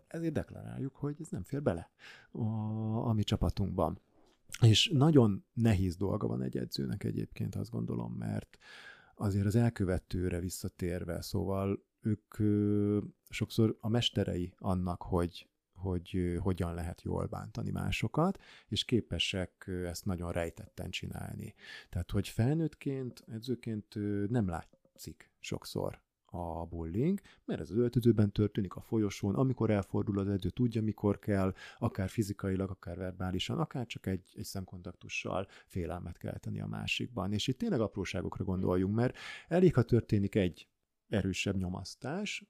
ezért 0.08 0.34
deklaráljuk, 0.34 0.96
hogy 0.96 1.16
ez 1.20 1.30
nem 1.30 1.44
fér 1.44 1.62
bele 1.62 1.90
a, 2.32 2.46
a 3.08 3.14
mi 3.14 3.24
csapatunkban. 3.24 4.00
És 4.62 4.90
nagyon 4.94 5.46
nehéz 5.54 5.96
dolga 5.96 6.28
van 6.28 6.42
egy 6.42 6.58
edzőnek 6.58 7.04
egyébként, 7.04 7.56
azt 7.56 7.72
gondolom, 7.72 8.14
mert 8.14 8.58
azért 9.16 9.46
az 9.46 9.56
elkövetőre 9.56 10.40
visszatérve, 10.40 11.22
szóval 11.22 11.86
ők 12.02 12.36
sokszor 13.30 13.78
a 13.80 13.90
mesterei 13.90 14.54
annak, 14.58 15.02
hogy 15.02 15.46
hogy 15.74 16.38
hogyan 16.40 16.74
lehet 16.74 17.02
jól 17.02 17.26
bántani 17.26 17.72
másokat, 17.72 18.40
és 18.68 18.86
képesek 18.86 19.70
ezt 19.86 20.06
nagyon 20.06 20.32
rejtetten 20.32 20.90
csinálni. 20.90 21.54
Tehát, 21.90 22.12
hogy 22.12 22.28
felnőttként, 22.28 23.24
edzőként 23.28 23.96
nem 24.30 24.48
látszik 24.48 25.32
sokszor 25.40 26.02
a 26.32 26.66
bullying, 26.66 27.20
mert 27.46 27.62
ez 27.62 27.70
az 27.70 27.78
öltözőben 27.78 28.32
történik, 28.32 28.76
a 28.76 28.82
folyosón, 28.82 29.36
amikor 29.36 29.70
elfordul 29.70 30.20
az 30.20 30.28
edző, 30.28 30.50
tudja, 30.50 30.82
mikor 30.82 31.20
kell, 31.20 31.54
akár 31.78 32.10
fizikailag, 32.10 32.70
akár 32.70 32.98
verbálisan, 32.98 33.60
akár 33.60 33.86
csak 33.86 34.06
egy, 34.06 34.32
egy 34.34 34.46
szemkontaktussal 34.46 35.48
félelmet 35.68 36.18
kelteni 36.18 36.62
a 36.62 36.68
másikban. 36.68 37.34
És 37.34 37.48
itt 37.48 37.58
tényleg 37.58 37.80
apróságokra 37.80 38.44
gondoljunk, 38.44 38.96
mert 38.96 39.18
elég, 39.48 39.74
ha 39.74 39.84
történik 39.84 40.36
egy 40.36 40.68
erősebb 41.08 41.56
nyomasztás, 41.56 42.46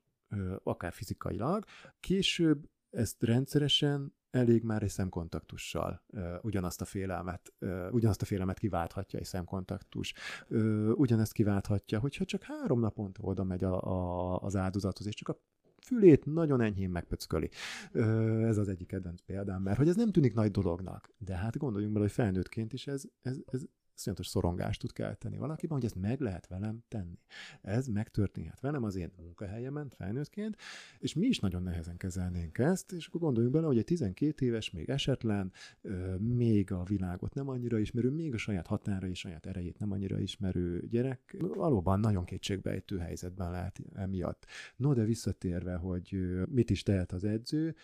akár 0.63 0.93
fizikailag, 0.93 1.63
később 1.99 2.69
ezt 2.89 3.23
rendszeresen 3.23 4.13
elég 4.31 4.63
már 4.63 4.83
egy 4.83 4.89
szemkontaktussal 4.89 6.03
ugyanazt 6.41 6.81
a 6.81 6.85
félelmet, 6.85 7.53
ugyanazt 7.91 8.21
a 8.21 8.25
félelmet 8.25 8.59
kiválthatja 8.59 9.19
egy 9.19 9.25
szemkontaktus. 9.25 10.13
Ugyanezt 10.93 11.33
kiválthatja, 11.33 11.99
hogyha 11.99 12.25
csak 12.25 12.43
három 12.43 12.79
naponta 12.79 13.23
oda 13.23 13.43
megy 13.43 13.63
a, 13.63 13.81
a, 13.81 14.37
az 14.41 14.55
áldozathoz, 14.55 15.07
és 15.07 15.15
csak 15.15 15.29
a 15.29 15.39
fülét 15.85 16.25
nagyon 16.25 16.61
enyhén 16.61 16.89
megpöcköli. 16.89 17.49
Ez 18.43 18.57
az 18.57 18.67
egyik 18.67 18.87
kedvenc 18.87 19.21
példám, 19.21 19.61
mert 19.61 19.77
hogy 19.77 19.87
ez 19.87 19.95
nem 19.95 20.11
tűnik 20.11 20.33
nagy 20.33 20.51
dolognak, 20.51 21.09
de 21.17 21.35
hát 21.35 21.57
gondoljunk 21.57 21.93
bele, 21.93 22.05
hogy 22.05 22.13
felnőttként 22.13 22.73
is 22.73 22.87
ez, 22.87 23.03
ez, 23.21 23.37
ez, 23.45 23.65
iszonyatos 24.01 24.27
szorongást 24.27 24.79
tud 24.79 24.91
kelteni 24.93 25.37
valakiben, 25.37 25.77
hogy 25.77 25.85
ezt 25.85 25.95
meg 25.95 26.19
lehet 26.19 26.47
velem 26.47 26.83
tenni. 26.87 27.19
Ez 27.61 27.87
megtörténhet 27.87 28.59
velem 28.59 28.83
az 28.83 28.95
én 28.95 29.11
munkahelyemen 29.17 29.89
felnőttként, 29.89 30.57
és 30.99 31.13
mi 31.13 31.27
is 31.27 31.39
nagyon 31.39 31.63
nehezen 31.63 31.97
kezelnénk 31.97 32.57
ezt, 32.57 32.91
és 32.91 33.07
akkor 33.07 33.21
gondoljunk 33.21 33.55
bele, 33.55 33.67
hogy 33.67 33.77
egy 33.77 33.83
12 33.83 34.45
éves, 34.45 34.71
még 34.71 34.89
esetlen, 34.89 35.51
még 36.17 36.71
a 36.71 36.83
világot 36.83 37.33
nem 37.33 37.49
annyira 37.49 37.79
ismerő, 37.79 38.09
még 38.09 38.33
a 38.33 38.37
saját 38.37 38.67
határa 38.67 39.07
és 39.07 39.19
saját 39.19 39.45
erejét 39.45 39.79
nem 39.79 39.91
annyira 39.91 40.19
ismerő 40.19 40.87
gyerek, 40.89 41.37
valóban 41.39 41.99
nagyon 41.99 42.25
kétségbejtő 42.25 42.97
helyzetben 42.97 43.51
lehet 43.51 43.79
emiatt. 43.93 44.45
No, 44.75 44.93
de 44.93 45.03
visszatérve, 45.03 45.75
hogy 45.75 46.17
mit 46.49 46.69
is 46.69 46.83
tehet 46.83 47.11
az 47.11 47.23
edző, 47.23 47.75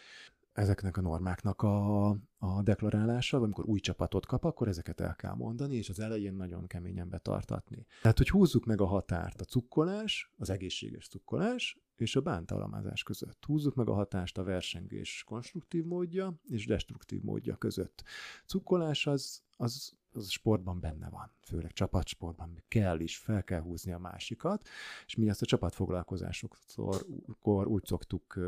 ezeknek 0.58 0.98
a 0.98 1.02
normáknak 1.02 1.62
a, 1.62 2.08
a 2.38 2.62
deklarálása, 2.64 3.38
amikor 3.38 3.66
új 3.66 3.80
csapatot 3.80 4.26
kap, 4.26 4.44
akkor 4.44 4.68
ezeket 4.68 5.00
el 5.00 5.16
kell 5.16 5.34
mondani, 5.34 5.76
és 5.76 5.90
az 5.90 6.00
elején 6.00 6.34
nagyon 6.34 6.68
keményen 6.68 7.10
betartatni. 7.10 7.86
Tehát, 8.02 8.18
hogy 8.18 8.30
húzzuk 8.30 8.66
meg 8.66 8.82
a 8.82 8.86
határt 8.86 9.42
a 9.42 9.46
cukkolás, 9.46 10.34
az 10.38 10.50
egészséges 10.50 11.08
cukkolás, 11.08 11.80
és 11.96 12.16
a 12.16 12.22
bántalmazás 12.22 13.04
között. 13.04 13.46
Húzzuk 13.46 13.76
meg 13.76 13.90
a 13.90 13.94
hatást 13.94 14.38
a 14.38 14.44
versengés 14.44 15.24
konstruktív 15.26 15.86
módja 15.86 16.40
és 16.44 16.66
destruktív 16.66 17.22
módja 17.22 17.56
között. 17.56 18.04
Cukkolás 18.46 19.08
az, 19.08 19.42
az, 19.58 19.94
az 20.12 20.30
sportban 20.30 20.80
benne 20.80 21.10
van, 21.10 21.32
főleg 21.42 21.72
csapatsportban 21.72 22.64
kell 22.68 23.00
is, 23.00 23.18
fel 23.18 23.44
kell 23.44 23.62
húzni 23.62 23.92
a 23.92 24.00
másikat, 24.00 24.68
és 25.06 25.16
mi 25.16 25.30
ezt 25.30 25.42
a 25.42 25.46
csapatfoglalkozásokkor 25.46 27.68
úgy 27.68 27.86
szoktuk 27.86 28.40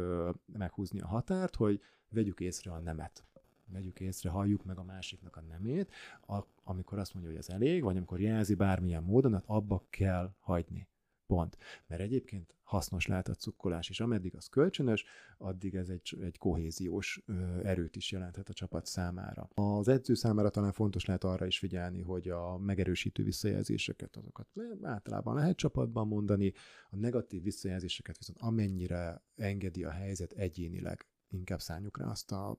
meghúzni 0.46 1.00
a 1.00 1.08
határt, 1.08 1.56
hogy 1.56 1.82
vegyük 2.10 2.40
észre 2.40 2.72
a 2.72 2.80
nemet. 2.80 3.24
Vegyük 3.72 4.00
észre, 4.00 4.30
halljuk 4.30 4.66
meg 4.66 4.78
a 4.78 4.84
másiknak 4.84 5.36
a 5.36 5.42
nemét, 5.42 5.92
a, 6.28 6.40
amikor 6.64 7.00
azt 7.00 7.14
mondja, 7.14 7.32
hogy 7.32 7.42
ez 7.42 7.50
elég, 7.50 7.84
vagy 7.84 7.98
amikor 7.98 8.20
jelzi 8.20 8.54
bármilyen 8.54 9.04
módon, 9.04 9.34
hát 9.34 9.44
abba 9.46 9.86
kell 9.90 10.34
hagyni. 10.40 10.88
Pont. 11.28 11.58
Mert 11.88 12.02
egyébként 12.02 12.56
hasznos 12.64 13.08
lehet 13.08 13.28
a 13.28 13.34
cukkolás, 13.34 13.90
és 13.90 14.00
ameddig 14.00 14.36
az 14.36 14.48
kölcsönös, 14.48 15.06
addig 15.38 15.76
ez 15.76 15.90
egy, 15.90 16.18
egy 16.22 16.38
kohéziós 16.38 17.22
ö, 17.26 17.60
erőt 17.64 17.96
is 17.96 18.12
jelenthet 18.12 18.50
a 18.50 18.54
csapat 18.54 18.86
számára. 18.86 19.50
Az 19.54 19.88
edző 19.88 20.14
számára 20.14 20.50
talán 20.50 20.72
fontos 20.72 21.06
lehet 21.06 21.24
arra 21.24 21.46
is 21.46 21.60
figyelni, 21.60 22.02
hogy 22.02 22.30
a 22.30 22.58
megerősítő 22.58 23.24
visszajelzéseket, 23.24 24.16
azokat 24.16 24.48
általában 24.82 25.36
lehet 25.36 25.56
csapatban 25.58 26.08
mondani, 26.08 26.54
a 26.90 26.96
negatív 26.96 27.44
visszajelzéseket 27.44 28.18
viszont 28.18 28.40
amennyire 28.40 29.22
engedi 29.36 29.84
a 29.84 29.92
helyzet 29.92 30.32
egyénileg 30.32 31.06
inkább 31.30 31.62
szálljuk 31.62 31.98
rá 31.98 32.06
azt 32.06 32.32
a 32.32 32.58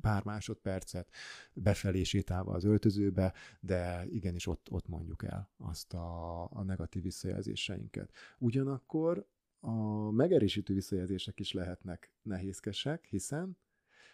pár 0.00 0.24
másodpercet 0.24 1.08
befelé 1.52 2.02
sétálva 2.02 2.52
az 2.52 2.64
öltözőbe, 2.64 3.32
de 3.60 4.06
igenis 4.06 4.46
ott, 4.46 4.70
ott 4.70 4.88
mondjuk 4.88 5.24
el 5.24 5.50
azt 5.56 5.94
a, 5.94 6.42
a 6.50 6.62
negatív 6.62 7.02
visszajelzéseinket. 7.02 8.12
Ugyanakkor 8.38 9.26
a 9.60 10.10
megerősítő 10.10 10.74
visszajelzések 10.74 11.40
is 11.40 11.52
lehetnek 11.52 12.10
nehézkesek, 12.22 13.04
hiszen 13.04 13.56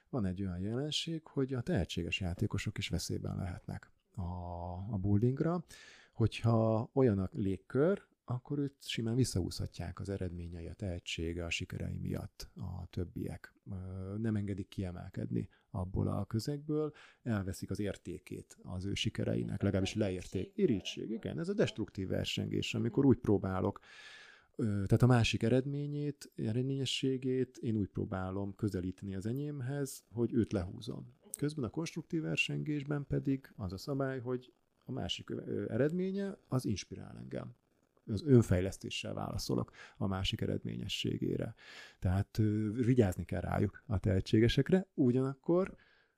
van 0.09 0.25
egy 0.25 0.42
olyan 0.42 0.59
jelenség, 0.59 1.26
hogy 1.26 1.54
a 1.54 1.61
tehetséges 1.61 2.21
játékosok 2.21 2.78
is 2.78 2.88
veszélyben 2.88 3.37
lehetnek 3.37 3.90
a, 4.14 4.23
a 4.90 4.99
bullyingra, 5.00 5.64
hogyha 6.12 6.90
olyan 6.92 7.19
a 7.19 7.28
légkör, 7.33 8.02
akkor 8.25 8.59
őt 8.59 8.76
simán 8.81 9.14
visszahúzhatják 9.14 10.00
az 10.00 10.09
eredményei, 10.09 10.67
a 10.67 10.75
tehetsége, 10.75 11.45
a 11.45 11.50
sikerei 11.50 11.99
miatt 11.99 12.50
a 12.55 12.87
többiek. 12.91 13.55
Nem 14.17 14.37
engedik 14.37 14.69
kiemelkedni 14.69 15.49
abból 15.71 16.09
a 16.09 16.25
közegből, 16.25 16.93
elveszik 17.23 17.71
az 17.71 17.81
értékét 17.81 18.59
az 18.62 18.85
ő 18.85 18.95
sikereinek, 18.95 19.62
legalábbis 19.62 19.95
leérték. 19.95 20.52
Irítség, 20.55 21.11
igen, 21.11 21.38
ez 21.38 21.49
a 21.49 21.55
destruktív 21.55 22.09
versengés, 22.09 22.75
amikor 22.75 23.05
úgy 23.05 23.19
próbálok 23.19 23.81
tehát 24.57 25.02
a 25.02 25.07
másik 25.07 25.43
eredményét, 25.43 26.33
eredményességét 26.35 27.57
én 27.57 27.76
úgy 27.76 27.88
próbálom 27.88 28.55
közelíteni 28.55 29.14
az 29.14 29.26
enyémhez, 29.26 30.05
hogy 30.11 30.33
őt 30.33 30.52
lehúzom. 30.52 31.17
Közben 31.38 31.64
a 31.64 31.71
konstruktív 31.71 32.23
versengésben 32.23 33.07
pedig 33.07 33.52
az 33.57 33.73
a 33.73 33.76
szabály, 33.76 34.21
hogy 34.21 34.52
a 34.85 34.93
másik 34.93 35.31
eredménye 35.69 36.38
az 36.49 36.64
inspirál 36.64 37.17
engem 37.19 37.55
az 38.06 38.23
önfejlesztéssel 38.23 39.14
válaszolok 39.14 39.71
a 39.97 40.06
másik 40.06 40.40
eredményességére. 40.40 41.54
Tehát 41.99 42.37
vigyázni 42.73 43.25
kell 43.25 43.40
rájuk 43.40 43.82
a 43.87 43.99
tehetségesekre, 43.99 44.87
ugyanakkor 44.94 45.76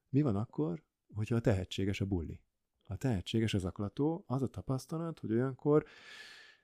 mi 0.09 0.23
van 0.23 0.37
akkor, 0.37 0.83
hogyha 1.15 1.35
a 1.37 1.41
tehetséges 1.41 2.01
a 2.01 2.05
bulli? 2.05 2.41
A 2.87 2.97
tehetséges 2.97 3.55
az 3.55 3.65
aklató, 3.65 4.25
az 4.27 4.43
a 4.43 4.49
tapasztalat, 4.49 5.19
hogy 5.19 5.33
olyankor 5.33 5.85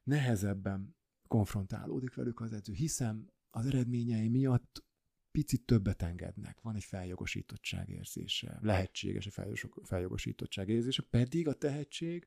nehezebben 0.02 0.96
konfrontálódik 1.28 2.14
velük 2.14 2.40
az 2.40 2.52
edző, 2.52 2.72
hiszen 2.72 3.32
az 3.50 3.66
eredményei 3.66 4.28
miatt 4.28 4.84
picit 5.30 5.64
többet 5.64 6.02
engednek, 6.02 6.60
van 6.60 6.74
egy 6.74 6.84
feljogosítottság 6.84 7.88
érzése, 7.88 8.58
lehetséges 8.62 9.26
a 9.26 9.44
feljogosítottság 9.82 10.68
érzése, 10.68 11.02
pedig 11.10 11.48
a 11.48 11.54
tehetség 11.54 12.26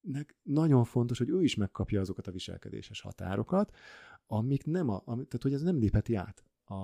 nek 0.00 0.36
nagyon 0.42 0.84
fontos, 0.84 1.18
hogy 1.18 1.28
ő 1.28 1.42
is 1.42 1.54
megkapja 1.54 2.00
azokat 2.00 2.26
a 2.26 2.32
viselkedéses 2.32 3.00
határokat, 3.00 3.76
amik 4.26 4.64
nem, 4.64 4.88
a, 4.88 5.02
amik, 5.04 5.26
tehát 5.28 5.42
hogy 5.42 5.52
ez 5.52 5.62
nem 5.62 5.78
lépheti 5.78 6.14
át 6.14 6.44
a, 6.64 6.74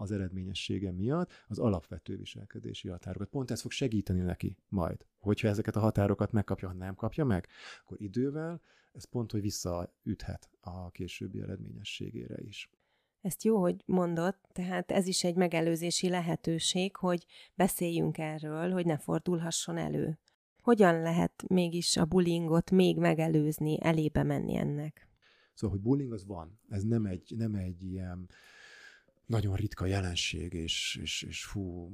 az 0.00 0.10
eredményessége 0.10 0.92
miatt 0.92 1.32
az 1.46 1.58
alapvető 1.58 2.16
viselkedési 2.16 2.88
határokat. 2.88 3.28
Pont 3.28 3.50
ez 3.50 3.60
fog 3.60 3.70
segíteni 3.70 4.20
neki 4.20 4.56
majd. 4.68 5.06
Hogyha 5.18 5.48
ezeket 5.48 5.76
a 5.76 5.80
határokat 5.80 6.32
megkapja, 6.32 6.68
ha 6.68 6.74
nem 6.74 6.94
kapja 6.94 7.24
meg, 7.24 7.48
akkor 7.82 8.00
idővel 8.00 8.60
ez 8.92 9.04
pont, 9.04 9.30
hogy 9.30 9.40
visszaüthet 9.40 10.50
a 10.60 10.90
későbbi 10.90 11.40
eredményességére 11.40 12.40
is. 12.40 12.70
Ezt 13.20 13.44
jó, 13.44 13.60
hogy 13.60 13.82
mondott, 13.86 14.48
tehát 14.52 14.90
ez 14.90 15.06
is 15.06 15.24
egy 15.24 15.34
megelőzési 15.34 16.08
lehetőség, 16.08 16.96
hogy 16.96 17.26
beszéljünk 17.54 18.18
erről, 18.18 18.70
hogy 18.70 18.86
ne 18.86 18.98
fordulhasson 18.98 19.76
elő. 19.76 20.18
Hogyan 20.64 21.00
lehet 21.02 21.48
mégis 21.48 21.96
a 21.96 22.04
bullyingot 22.04 22.70
még 22.70 22.98
megelőzni, 22.98 23.78
elébe 23.80 24.22
menni 24.22 24.56
ennek? 24.56 25.08
Szóval, 25.54 25.76
hogy 25.76 25.84
bullying 25.84 26.12
az 26.12 26.26
van. 26.26 26.60
Ez 26.68 26.82
nem 26.82 27.04
egy, 27.04 27.34
nem 27.36 27.54
egy 27.54 27.82
ilyen 27.82 28.28
nagyon 29.26 29.54
ritka 29.56 29.86
jelenség, 29.86 30.52
és, 30.52 30.98
és, 31.02 31.22
és 31.22 31.44
fú, 31.44 31.92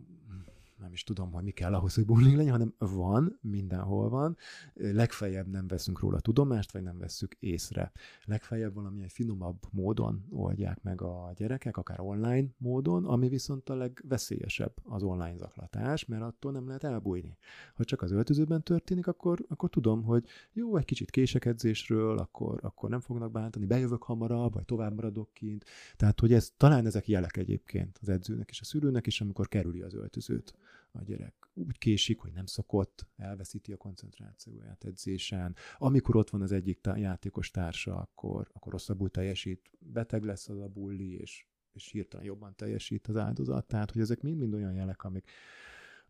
nem, 0.80 0.92
is 0.92 1.04
tudom, 1.04 1.32
hogy 1.32 1.44
mi 1.44 1.50
kell 1.50 1.74
ahhoz, 1.74 1.94
hogy 1.94 2.04
bullying 2.04 2.36
legyen, 2.36 2.52
hanem 2.52 2.74
van, 2.78 3.38
mindenhol 3.40 4.08
van. 4.08 4.36
Legfeljebb 4.74 5.46
nem 5.46 5.66
veszünk 5.66 6.00
róla 6.00 6.20
tudomást, 6.20 6.72
vagy 6.72 6.82
nem 6.82 6.98
veszük 6.98 7.36
észre. 7.38 7.92
Legfeljebb 8.24 8.74
valamilyen 8.74 9.08
finomabb 9.08 9.58
módon 9.70 10.26
oldják 10.30 10.82
meg 10.82 11.02
a 11.02 11.32
gyerekek, 11.34 11.76
akár 11.76 12.00
online 12.00 12.48
módon, 12.56 13.04
ami 13.04 13.28
viszont 13.28 13.68
a 13.68 13.74
legveszélyesebb 13.74 14.72
az 14.84 15.02
online 15.02 15.36
zaklatás, 15.36 16.04
mert 16.04 16.22
attól 16.22 16.52
nem 16.52 16.66
lehet 16.66 16.84
elbújni. 16.84 17.36
Ha 17.74 17.84
csak 17.84 18.02
az 18.02 18.10
öltözőben 18.10 18.62
történik, 18.62 19.06
akkor, 19.06 19.44
akkor 19.48 19.70
tudom, 19.70 20.02
hogy 20.02 20.24
jó, 20.52 20.76
egy 20.76 20.84
kicsit 20.84 21.10
késekedzésről, 21.10 22.18
akkor, 22.18 22.58
akkor 22.62 22.90
nem 22.90 23.00
fognak 23.00 23.30
bántani, 23.30 23.66
bejövök 23.66 24.02
hamarabb, 24.02 24.54
vagy 24.54 24.64
tovább 24.64 24.94
maradok 24.94 25.32
kint. 25.32 25.64
Tehát, 25.96 26.20
hogy 26.20 26.32
ez 26.32 26.52
talán 26.56 26.86
ezek 26.86 27.08
jelek 27.08 27.36
egyébként 27.36 27.98
az 28.02 28.08
edzőnek 28.08 28.50
és 28.50 28.60
a 28.60 28.64
szülőnek 28.64 29.06
is, 29.06 29.20
amikor 29.20 29.48
kerüli 29.48 29.82
az 29.82 29.94
öltözőt 29.94 30.54
a 30.92 31.02
gyerek. 31.02 31.50
Úgy 31.54 31.78
késik, 31.78 32.18
hogy 32.18 32.32
nem 32.32 32.46
szokott, 32.46 33.06
elveszíti 33.16 33.72
a 33.72 33.76
koncentrációját 33.76 34.84
edzésen. 34.84 35.56
Amikor 35.76 36.16
ott 36.16 36.30
van 36.30 36.42
az 36.42 36.52
egyik 36.52 36.80
tá- 36.80 36.98
játékos 36.98 37.50
társa, 37.50 37.96
akkor, 37.96 38.48
akkor 38.52 38.72
rosszabbul 38.72 39.10
teljesít, 39.10 39.70
beteg 39.78 40.24
lesz 40.24 40.48
az 40.48 40.58
a 40.58 40.68
bulli, 40.68 41.12
és, 41.18 41.46
és 41.72 41.90
hirtelen 41.90 42.26
jobban 42.26 42.56
teljesít 42.56 43.06
az 43.06 43.16
áldozat. 43.16 43.66
Tehát, 43.66 43.90
hogy 43.90 44.00
ezek 44.00 44.20
mind-mind 44.20 44.54
olyan 44.54 44.74
jelek, 44.74 45.04
amik, 45.04 45.30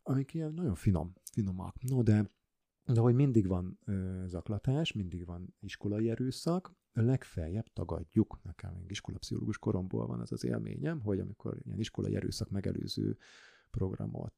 amik 0.02 0.34
ilyen 0.34 0.52
nagyon 0.52 0.74
finom, 0.74 1.14
finomak. 1.32 1.82
No, 1.82 2.02
de 2.02 2.30
de 2.92 3.00
hogy 3.00 3.14
mindig 3.14 3.46
van 3.46 3.78
ö, 3.84 4.24
zaklatás, 4.26 4.92
mindig 4.92 5.26
van 5.26 5.54
iskolai 5.60 6.10
erőszak, 6.10 6.74
legfeljebb 6.92 7.66
tagadjuk, 7.72 8.38
nekem 8.42 8.74
még 8.74 8.90
iskolapszichológus 8.90 9.58
koromból 9.58 10.06
van 10.06 10.20
az 10.20 10.32
az 10.32 10.44
élményem, 10.44 11.00
hogy 11.00 11.18
amikor 11.18 11.58
ilyen 11.62 11.78
iskolai 11.78 12.16
erőszak 12.16 12.50
megelőző 12.50 13.18
programot 13.70 14.34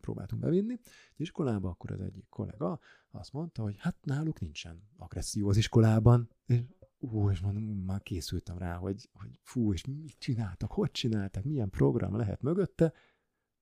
próbáltunk 0.00 0.42
bevinni 0.42 0.78
az 1.12 1.20
iskolába, 1.20 1.68
akkor 1.68 1.92
az 1.92 2.00
egyik 2.00 2.28
kollega 2.28 2.80
azt 3.10 3.32
mondta, 3.32 3.62
hogy 3.62 3.76
hát 3.78 3.96
náluk 4.02 4.40
nincsen 4.40 4.82
agresszió 4.96 5.48
az 5.48 5.56
iskolában, 5.56 6.28
és 6.46 6.60
ú, 6.98 7.30
és 7.30 7.40
mondom, 7.40 7.64
már 7.64 8.02
készültem 8.02 8.58
rá, 8.58 8.74
hogy, 8.74 9.08
hogy 9.12 9.38
fú, 9.42 9.72
és 9.72 9.84
mit 9.84 10.18
csináltak, 10.18 10.72
hogy 10.72 10.90
csináltak, 10.90 11.44
milyen 11.44 11.70
program 11.70 12.16
lehet 12.16 12.42
mögötte, 12.42 12.92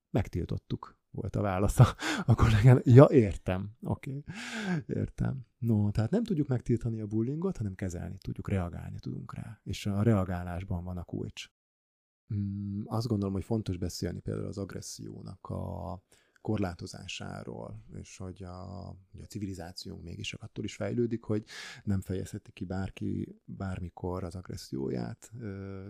megtiltottuk 0.09 0.97
volt 1.11 1.35
a 1.35 1.41
válasz 1.41 1.79
a 2.25 2.35
kollégán. 2.35 2.81
Ja, 2.83 3.05
értem. 3.05 3.71
Oké, 3.81 4.17
okay. 4.17 4.83
értem. 4.87 5.45
No, 5.57 5.91
tehát 5.91 6.11
nem 6.11 6.23
tudjuk 6.23 6.47
megtiltani 6.47 7.01
a 7.01 7.07
bullyingot, 7.07 7.57
hanem 7.57 7.75
kezelni 7.75 8.17
tudjuk, 8.17 8.49
reagálni 8.49 8.99
tudunk 8.99 9.33
rá. 9.33 9.59
És 9.63 9.85
a 9.85 10.01
reagálásban 10.01 10.83
van 10.83 10.97
a 10.97 11.03
kulcs. 11.03 11.49
Mm, 12.33 12.81
azt 12.85 13.07
gondolom, 13.07 13.33
hogy 13.33 13.43
fontos 13.43 13.77
beszélni 13.77 14.19
például 14.19 14.47
az 14.47 14.57
agressziónak 14.57 15.49
a 15.49 16.01
korlátozásáról, 16.41 17.83
és 17.93 18.17
hogy 18.17 18.43
a, 18.43 18.85
hogy 19.11 19.21
a 19.21 19.25
civilizációnk 19.25 20.03
mégis 20.03 20.33
attól 20.33 20.63
is 20.63 20.75
fejlődik, 20.75 21.23
hogy 21.23 21.43
nem 21.83 22.01
fejezheti 22.01 22.51
ki 22.51 22.65
bárki 22.65 23.39
bármikor 23.45 24.23
az 24.23 24.35
agresszióját 24.35 25.31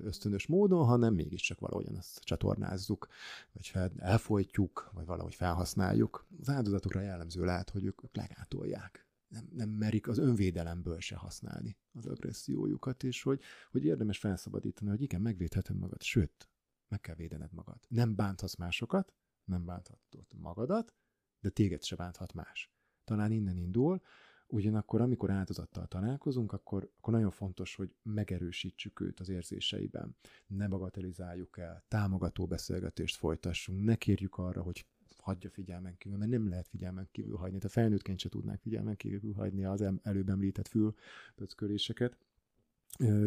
ösztönös 0.03 0.47
módon, 0.47 0.85
hanem 0.85 1.13
mégiscsak 1.13 1.59
valahogyan 1.59 1.95
azt 1.95 2.19
csatornázzuk, 2.19 3.07
vagy 3.53 3.67
fel, 3.67 3.91
elfolytjuk, 3.97 4.89
vagy 4.93 5.05
valahogy 5.05 5.35
felhasználjuk. 5.35 6.27
Az 6.39 6.49
áldozatokra 6.49 7.01
jellemző 7.01 7.45
lehet, 7.45 7.69
hogy 7.69 7.85
ők, 7.85 8.03
ők 8.03 8.15
legátolják 8.15 9.06
nem, 9.27 9.47
nem 9.51 9.69
merik 9.69 10.07
az 10.07 10.17
önvédelemből 10.17 10.99
se 10.99 11.15
használni 11.15 11.77
az 11.91 12.05
agressziójukat, 12.05 13.03
és 13.03 13.21
hogy, 13.21 13.41
hogy 13.71 13.85
érdemes 13.85 14.17
felszabadítani, 14.17 14.89
hogy 14.89 15.01
igen, 15.01 15.21
megvédheted 15.21 15.77
magad, 15.77 16.01
sőt, 16.01 16.49
meg 16.87 17.01
kell 17.01 17.15
védened 17.15 17.53
magad. 17.53 17.79
Nem 17.87 18.15
bánthatsz 18.15 18.55
másokat, 18.55 19.13
nem 19.45 19.65
bánthatod 19.65 20.25
magadat, 20.37 20.95
de 21.39 21.49
téged 21.49 21.83
se 21.83 21.95
bánthat 21.95 22.33
más. 22.33 22.71
Talán 23.03 23.31
innen 23.31 23.57
indul, 23.57 24.01
ugyanakkor 24.47 25.01
amikor 25.01 25.29
áldozattal 25.29 25.87
találkozunk, 25.87 26.51
akkor, 26.51 26.91
akkor 26.97 27.13
nagyon 27.13 27.31
fontos, 27.31 27.75
hogy 27.75 27.95
megerősítsük 28.03 28.99
őt 28.99 29.19
az 29.19 29.29
érzéseiben. 29.29 30.15
Ne 30.47 30.67
bagatelizáljuk 30.67 31.57
el, 31.57 31.83
támogató 31.87 32.45
beszélgetést 32.45 33.15
folytassunk, 33.15 33.83
ne 33.83 33.95
kérjük 33.95 34.37
arra, 34.37 34.61
hogy 34.61 34.85
hagyja 35.27 35.49
figyelmen 35.49 35.97
kívül, 35.97 36.17
mert 36.17 36.31
nem 36.31 36.49
lehet 36.49 36.67
figyelmen 36.67 37.07
kívül 37.11 37.37
hagyni. 37.37 37.57
Tehát 37.57 37.71
felnőttként 37.71 38.19
se 38.19 38.29
tudnák 38.29 38.61
figyelmen 38.61 38.95
kívül 38.95 39.33
hagyni 39.33 39.65
az 39.65 39.85
előbb 40.03 40.29
említett 40.29 40.67
fülpöcköléseket. 40.67 42.17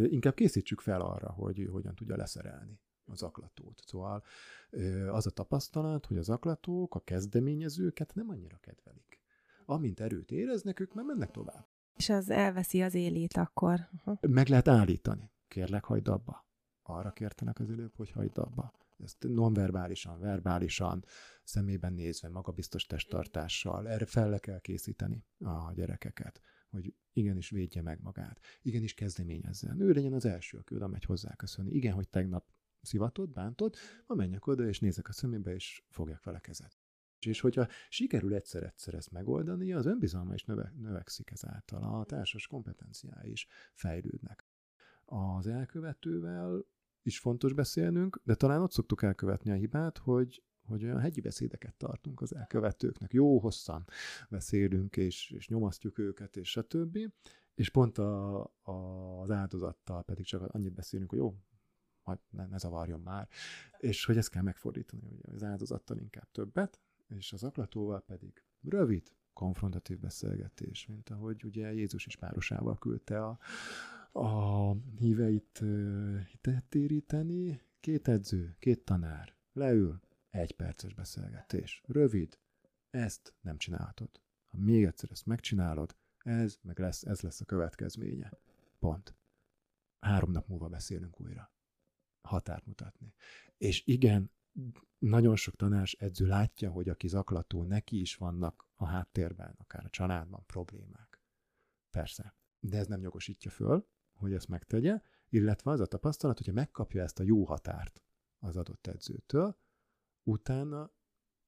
Inkább 0.05 0.35
készítsük 0.35 0.81
fel 0.81 1.01
arra, 1.01 1.31
hogy 1.31 1.69
hogyan 1.71 1.95
tudja 1.95 2.17
leszerelni 2.17 2.81
az 3.05 3.23
aklatót. 3.23 3.83
Szóval 3.87 4.23
az 5.11 5.27
a 5.27 5.31
tapasztalat, 5.31 6.07
hogy 6.07 6.17
az 6.17 6.29
aklatók 6.29 6.95
a 6.95 7.01
kezdeményezőket 7.01 8.15
nem 8.15 8.29
annyira 8.29 8.57
kedvelik. 8.61 9.21
Amint 9.65 10.01
erőt 10.01 10.31
éreznek, 10.31 10.81
ők 10.81 10.95
már 10.95 11.05
mennek 11.05 11.31
tovább. 11.31 11.67
És 11.97 12.09
az 12.09 12.31
elveszi 12.31 12.83
az 12.83 12.95
élét 12.95 13.37
akkor. 13.37 13.89
Meg 14.21 14.49
lehet 14.49 14.69
állítani. 14.69 15.31
Kérlek, 15.49 15.85
hagyd 15.85 16.09
abba. 16.09 16.49
Arra 16.83 17.11
kértenek 17.11 17.59
az 17.59 17.71
előbb, 17.71 17.95
hogy 17.97 18.11
hagyd 18.11 18.39
abba. 18.39 18.73
Ezt 19.03 19.27
nonverbálisan, 19.29 20.21
verbálisan, 20.21 21.05
szemében 21.45 21.93
nézve, 21.93 22.29
magabiztos 22.29 22.87
testtartással, 22.87 23.89
erre 23.89 24.07
fel 24.07 24.41
kell 24.41 24.61
készíteni 24.61 25.25
a 25.39 25.73
gyerekeket 25.73 26.41
hogy 26.71 26.95
igenis 27.13 27.51
védje 27.51 27.83
meg 27.83 28.01
magát, 28.03 28.41
igenis 28.63 28.95
kezdeményezzen. 28.95 29.81
Ő 29.81 29.93
legyen 29.93 30.13
az 30.13 30.25
első, 30.25 30.59
aki 30.59 30.75
oda 30.75 30.89
megy 30.89 31.05
hozzá 31.05 31.35
köszönni. 31.35 31.71
Igen, 31.71 31.93
hogy 31.93 32.09
tegnap 32.09 32.47
szivatod, 32.83 33.31
bántod, 33.31 33.75
ha 34.07 34.15
menjek 34.15 34.47
oda, 34.47 34.67
és 34.67 34.81
nézek 34.81 35.09
a 35.09 35.13
szemébe, 35.13 35.55
és 35.55 35.85
fogják 35.89 36.25
vele 36.25 36.41
kezet. 36.41 36.79
És 37.19 37.41
hogyha 37.41 37.69
sikerül 37.89 38.35
egyszer-egyszer 38.35 38.95
ezt 38.95 39.11
megoldani, 39.11 39.73
az 39.73 39.87
önbizalma 39.87 40.35
is 40.35 40.45
növe, 40.45 40.75
növekszik 40.77 41.31
ezáltal, 41.31 41.83
a 41.83 42.05
társas 42.05 42.47
kompetenciái 42.47 43.31
is 43.31 43.47
fejlődnek. 43.73 44.47
Az 45.05 45.47
elkövetővel 45.47 46.65
is 47.03 47.19
fontos 47.19 47.53
beszélnünk, 47.53 48.21
de 48.25 48.35
talán 48.35 48.63
ott 48.63 48.73
szoktuk 48.73 49.03
elkövetni 49.03 49.51
a 49.51 49.55
hibát, 49.55 49.99
hogy 49.99 50.43
hogy 50.71 50.85
olyan 50.85 51.01
hegyi 51.01 51.21
beszédeket 51.21 51.75
tartunk 51.75 52.21
az 52.21 52.35
elkövetőknek, 52.35 53.13
jó 53.13 53.39
hosszan 53.39 53.85
beszélünk, 54.29 54.97
és, 54.97 55.31
és 55.31 55.49
nyomasztjuk 55.49 55.99
őket, 55.99 56.37
és 56.37 56.51
stb. 56.51 56.99
És 57.55 57.71
pont 57.71 57.99
a, 57.99 58.43
a, 58.63 58.73
az 59.21 59.31
áldozattal 59.31 60.03
pedig 60.03 60.25
csak 60.25 60.55
annyit 60.55 60.73
beszélünk, 60.73 61.11
hogy 61.11 61.19
jó, 61.19 61.35
majd 62.05 62.19
ne, 62.31 62.47
ne 62.47 62.59
zavarjon 62.59 63.01
már, 63.01 63.29
és 63.79 64.05
hogy 64.05 64.17
ezt 64.17 64.31
kell 64.31 64.43
megfordítani, 64.43 65.07
ugye 65.07 65.33
az 65.33 65.43
áldozattal 65.43 65.99
inkább 65.99 66.31
többet, 66.31 66.81
és 67.09 67.33
az 67.33 67.43
aklatóval 67.43 68.01
pedig 68.01 68.45
rövid, 68.63 69.13
konfrontatív 69.33 69.99
beszélgetés, 69.99 70.87
mint 70.87 71.11
ahogy 71.11 71.45
ugye 71.45 71.73
Jézus 71.73 72.07
is 72.07 72.17
párosával 72.17 72.79
küldte 72.79 73.25
a, 73.25 73.39
a 74.13 74.73
híveit 74.97 75.63
téríteni, 76.69 77.63
két 77.81 78.09
edző, 78.09 78.57
két 78.59 78.85
tanár, 78.85 79.37
leül, 79.53 80.01
egy 80.31 80.57
perces 80.57 80.95
beszélgetés, 80.95 81.83
rövid, 81.87 82.39
ezt 82.91 83.35
nem 83.41 83.57
csinálhatod. 83.57 84.11
Ha 84.51 84.59
még 84.59 84.85
egyszer 84.85 85.11
ezt 85.11 85.27
megcsinálod, 85.27 85.97
ez 86.19 86.59
meg 86.63 86.79
lesz, 86.79 87.03
ez 87.03 87.21
lesz 87.21 87.41
a 87.41 87.45
következménye. 87.45 88.33
Pont. 88.79 89.15
Három 89.99 90.31
nap 90.31 90.49
múlva 90.49 90.69
beszélünk 90.69 91.21
újra 91.21 91.53
határt 92.21 92.67
mutatni. 92.67 93.15
És 93.57 93.87
igen, 93.87 94.31
nagyon 94.99 95.37
sok 95.37 95.57
tanás 95.57 95.93
edző 95.93 96.27
látja, 96.27 96.71
hogy 96.71 96.89
aki 96.89 97.09
zaklató, 97.09 97.63
neki 97.63 98.01
is 98.01 98.17
vannak 98.17 98.69
a 98.75 98.87
háttérben, 98.87 99.55
akár 99.59 99.85
a 99.85 99.91
családban 99.91 100.47
problémák. 100.47 101.21
Persze. 101.91 102.35
De 102.61 102.79
ez 102.79 102.87
nem 102.87 103.01
jogosítja 103.01 103.51
föl, 103.51 103.89
hogy 104.21 104.33
ezt 104.33 104.49
megtegye, 104.49 105.01
illetve 105.29 105.71
az 105.71 105.81
a 105.81 105.87
tapasztalat, 105.87 106.37
hogyha 106.37 106.53
megkapja 106.53 107.03
ezt 107.03 107.19
a 107.19 107.23
jó 107.23 107.45
határt 107.45 108.03
az 108.39 108.57
adott 108.57 108.87
edzőtől, 108.87 109.57
utána 110.23 110.91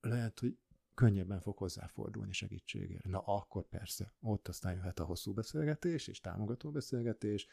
lehet, 0.01 0.39
hogy 0.39 0.59
könnyebben 0.95 1.41
fog 1.41 1.57
hozzáfordulni 1.57 2.33
segítségére. 2.33 3.09
Na 3.09 3.19
akkor 3.19 3.69
persze, 3.69 4.15
ott 4.21 4.49
aztán 4.49 4.75
jöhet 4.75 4.99
a 4.99 5.05
hosszú 5.05 5.33
beszélgetés, 5.33 6.07
és 6.07 6.21
támogató 6.21 6.71
beszélgetés, 6.71 7.47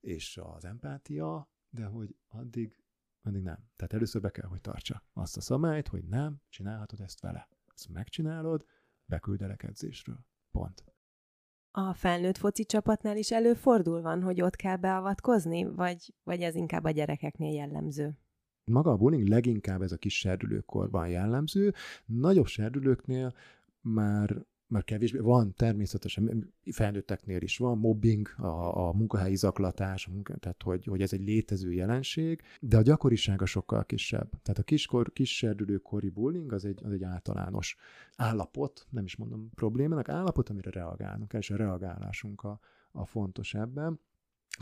és 0.00 0.40
az 0.42 0.64
empátia, 0.64 1.48
de 1.70 1.84
hogy 1.84 2.16
addig, 2.28 2.82
addig 3.22 3.42
nem. 3.42 3.68
Tehát 3.76 3.92
először 3.92 4.20
be 4.20 4.30
kell, 4.30 4.48
hogy 4.48 4.60
tartsa 4.60 5.02
azt 5.12 5.36
a 5.36 5.40
szabályt, 5.40 5.88
hogy 5.88 6.04
nem, 6.04 6.40
csinálhatod 6.48 7.00
ezt 7.00 7.20
vele. 7.20 7.48
Ezt 7.74 7.88
megcsinálod, 7.88 8.66
beküldelek 9.04 9.62
edzésről. 9.62 10.26
Pont. 10.50 10.93
A 11.76 11.94
felnőtt 11.94 12.36
foci 12.36 12.64
csapatnál 12.64 13.16
is 13.16 13.30
előfordul 13.30 14.02
van, 14.02 14.22
hogy 14.22 14.42
ott 14.42 14.56
kell 14.56 14.76
beavatkozni, 14.76 15.64
vagy, 15.64 16.14
vagy 16.22 16.40
ez 16.40 16.54
inkább 16.54 16.84
a 16.84 16.90
gyerekeknél 16.90 17.52
jellemző? 17.52 18.18
Maga 18.64 18.90
a 18.90 18.96
bullying 18.96 19.28
leginkább 19.28 19.82
ez 19.82 19.92
a 19.92 19.96
kis 19.96 20.18
serdülőkorban 20.18 21.08
jellemző. 21.08 21.74
Nagyobb 22.04 22.46
serdülőknél 22.46 23.34
már 23.80 24.44
mert 24.74 24.86
kevésbé. 24.86 25.18
Van 25.18 25.54
természetesen, 25.54 26.52
felnőtteknél 26.70 27.42
is 27.42 27.58
van 27.58 27.78
mobbing, 27.78 28.28
a, 28.36 28.86
a 28.88 28.92
munkahelyi 28.92 29.36
zaklatás, 29.36 30.06
a 30.06 30.10
munka, 30.10 30.36
tehát 30.36 30.62
hogy, 30.62 30.84
hogy 30.84 31.02
ez 31.02 31.12
egy 31.12 31.24
létező 31.24 31.72
jelenség, 31.72 32.42
de 32.60 32.76
a 32.76 32.82
gyakorisága 32.82 33.46
sokkal 33.46 33.84
kisebb. 33.84 34.30
Tehát 34.42 34.58
a 34.58 34.62
kiskor, 34.62 35.12
kori 35.82 36.08
bullying 36.08 36.52
az 36.52 36.64
egy, 36.64 36.80
az 36.84 36.92
egy 36.92 37.02
általános 37.02 37.76
állapot, 38.16 38.86
nem 38.90 39.04
is 39.04 39.16
mondom 39.16 39.50
problémának, 39.54 40.08
állapot, 40.08 40.48
amire 40.48 40.70
reagálnunk 40.70 41.28
kell, 41.28 41.40
és 41.40 41.50
a 41.50 41.56
reagálásunk 41.56 42.42
a, 42.42 42.60
a 42.92 43.06
fontos 43.06 43.54
ebben. 43.54 44.00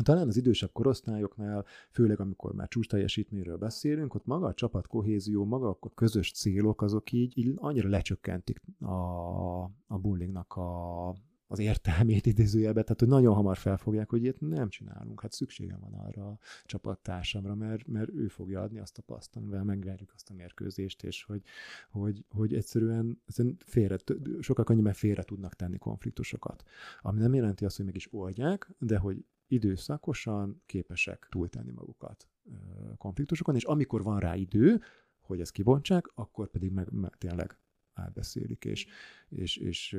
Talán 0.02 0.28
az 0.28 0.36
idősebb 0.36 0.72
korosztályoknál, 0.72 1.64
főleg 1.90 2.20
amikor 2.20 2.54
már 2.54 2.68
csúcs 2.68 2.88
teljesítményről 2.88 3.56
beszélünk, 3.56 4.14
ott 4.14 4.26
maga 4.26 4.46
a 4.46 4.54
csapat 4.54 4.86
kohézió, 4.86 5.44
maga 5.44 5.78
a 5.80 5.94
közös 5.94 6.32
célok, 6.32 6.82
azok 6.82 7.12
így, 7.12 7.38
így 7.38 7.52
annyira 7.56 7.88
lecsökkentik 7.88 8.60
a, 8.80 8.94
a 9.86 9.98
bullyingnak 9.98 10.56
a, 10.56 11.08
az 11.46 11.58
értelmét 11.58 12.26
idézőjelbe, 12.26 12.82
tehát 12.82 13.00
hogy 13.00 13.08
nagyon 13.08 13.34
hamar 13.34 13.56
felfogják, 13.56 14.10
hogy 14.10 14.22
ilyet 14.22 14.40
nem 14.40 14.68
csinálunk, 14.68 15.20
hát 15.20 15.32
szükségem 15.32 15.80
van 15.80 15.92
arra 15.92 16.26
a 16.26 16.38
csapattársamra, 16.64 17.54
mert, 17.54 17.86
mert 17.86 18.10
ő 18.10 18.28
fogja 18.28 18.60
adni 18.60 18.78
azt 18.78 18.98
a 18.98 19.02
paszt, 19.02 19.36
amivel 19.36 19.64
megverjük 19.64 20.12
azt 20.14 20.30
a 20.30 20.34
mérkőzést, 20.34 21.04
és 21.04 21.24
hogy, 21.24 21.42
hogy, 21.90 22.24
hogy 22.30 22.54
egyszerűen, 22.54 23.22
félre, 23.64 23.96
sokkal 24.40 24.64
könnyebben 24.64 24.92
félre 24.92 25.22
tudnak 25.22 25.54
tenni 25.54 25.78
konfliktusokat. 25.78 26.62
Ami 27.00 27.20
nem 27.20 27.34
jelenti 27.34 27.64
azt, 27.64 27.76
hogy 27.76 27.84
meg 27.84 27.96
is 27.96 28.12
oldják, 28.12 28.70
de 28.78 28.98
hogy 28.98 29.24
időszakosan 29.52 30.62
képesek 30.66 31.26
túltenni 31.30 31.70
magukat 31.70 32.28
konfliktusokon, 32.96 33.54
és 33.54 33.64
amikor 33.64 34.02
van 34.02 34.18
rá 34.18 34.34
idő, 34.34 34.80
hogy 35.20 35.40
ezt 35.40 35.52
kibontsák, 35.52 36.06
akkor 36.14 36.50
pedig 36.50 36.72
meg, 36.72 36.92
meg 36.92 37.16
tényleg 37.16 37.58
átbeszélik, 37.92 38.64
és, 38.64 38.86
és, 39.28 39.56
és, 39.56 39.98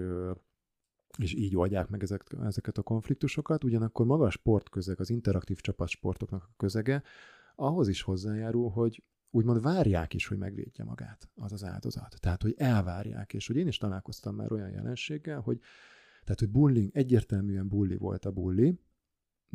és 1.18 1.34
így 1.34 1.56
oldják 1.56 1.90
meg 1.90 2.04
ezek, 2.04 2.24
ezeket 2.42 2.78
a 2.78 2.82
konfliktusokat. 2.82 3.64
Ugyanakkor 3.64 4.06
maga 4.06 4.26
a 4.26 4.30
sportközeg, 4.30 5.00
az 5.00 5.10
interaktív 5.10 5.60
csapatsportoknak 5.60 6.44
a 6.44 6.54
közege 6.58 7.04
ahhoz 7.56 7.88
is 7.88 8.02
hozzájárul, 8.02 8.70
hogy 8.70 9.04
úgymond 9.30 9.62
várják 9.62 10.14
is, 10.14 10.28
hogy 10.28 10.38
megvédje 10.38 10.84
magát 10.84 11.30
az 11.36 11.52
az 11.52 11.64
áldozat. 11.64 12.18
Tehát, 12.20 12.42
hogy 12.42 12.54
elvárják, 12.58 13.34
és 13.34 13.48
hogy 13.48 13.56
én 13.56 13.68
is 13.68 13.78
találkoztam 13.78 14.36
már 14.36 14.52
olyan 14.52 14.70
jelenséggel, 14.70 15.40
hogy 15.40 15.60
tehát, 16.24 16.40
hogy 16.40 16.50
bullying, 16.50 16.90
egyértelműen 16.94 17.68
bulli 17.68 17.96
volt 17.96 18.26
a 18.26 18.32
bulli, 18.32 18.80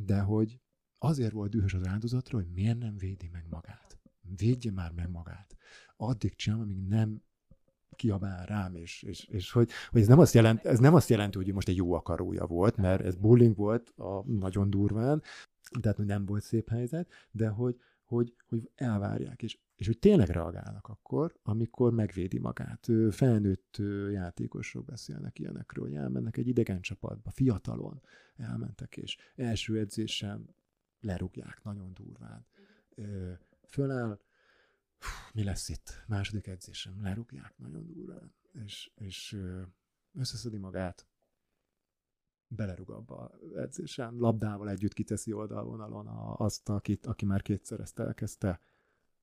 de 0.05 0.21
hogy 0.21 0.61
azért 0.99 1.33
volt 1.33 1.51
dühös 1.51 1.75
az 1.75 1.87
áldozatra, 1.87 2.39
hogy 2.39 2.49
miért 2.53 2.79
nem 2.79 2.97
védi 2.97 3.29
meg 3.33 3.47
magát. 3.51 3.99
Védje 4.37 4.73
már 4.73 4.93
meg 4.93 5.11
magát. 5.11 5.57
Addig 5.97 6.35
csinálom, 6.35 6.65
amíg 6.65 6.87
nem 6.87 7.23
kiabál 7.97 8.47
rám, 8.47 8.75
és, 8.75 9.03
és, 9.03 9.25
és 9.25 9.53
hogy, 9.53 9.71
hogy 9.91 10.01
ez, 10.01 10.07
nem 10.07 10.19
azt 10.19 10.35
jelent, 10.35 10.65
ez 10.65 10.79
nem 10.79 10.95
azt 10.95 11.09
jelenti, 11.09 11.37
hogy 11.37 11.53
most 11.53 11.69
egy 11.69 11.77
jó 11.77 11.93
akarója 11.93 12.47
volt, 12.47 12.77
mert 12.77 13.05
ez 13.05 13.15
bullying 13.15 13.57
volt 13.57 13.93
a, 13.97 14.23
nagyon 14.27 14.71
durván, 14.71 15.23
tehát 15.81 15.97
hogy 15.97 16.07
nem 16.07 16.27
volt 16.27 16.43
szép 16.43 16.69
helyzet, 16.69 17.11
de 17.31 17.49
hogy, 17.49 17.77
hogy, 18.05 18.35
hogy 18.49 18.71
elvárják, 18.75 19.43
és, 19.43 19.59
és 19.79 19.87
hogy 19.87 19.99
tényleg 19.99 20.29
reagálnak 20.29 20.89
akkor, 20.89 21.39
amikor 21.43 21.93
megvédi 21.93 22.39
magát. 22.39 22.87
Felnőtt 23.11 23.77
játékosok 24.11 24.85
beszélnek 24.85 25.39
ilyenekről, 25.39 25.85
hogy 25.85 25.95
elmennek 25.95 26.37
egy 26.37 26.49
idegen 26.49 26.81
csapatba, 26.81 27.31
fiatalon 27.31 28.01
elmentek, 28.37 28.97
és 28.97 29.17
első 29.35 29.79
edzésen 29.79 30.55
lerúgják 31.01 31.63
nagyon 31.63 31.95
durván. 31.95 32.47
Föláll, 33.67 34.21
mi 35.33 35.45
lesz 35.45 35.69
itt? 35.69 36.05
Második 36.07 36.47
edzésem, 36.47 37.03
lerúgják 37.03 37.59
nagyon 37.59 37.87
durván, 37.87 38.35
és, 38.53 38.91
és 38.95 39.39
összeszedi 40.13 40.59
magát, 40.59 41.09
belerúg 42.49 42.91
abba 42.91 43.17
az 43.17 43.57
edzésen, 43.57 44.15
labdával 44.17 44.71
együtt 44.71 44.93
kiteszi 44.93 45.33
oldalvonalon 45.33 46.07
azt, 46.37 46.69
akit, 46.69 47.07
aki 47.07 47.25
már 47.25 47.43
kétszer 47.43 47.81
ezt 47.81 47.99
elkezdte, 47.99 48.61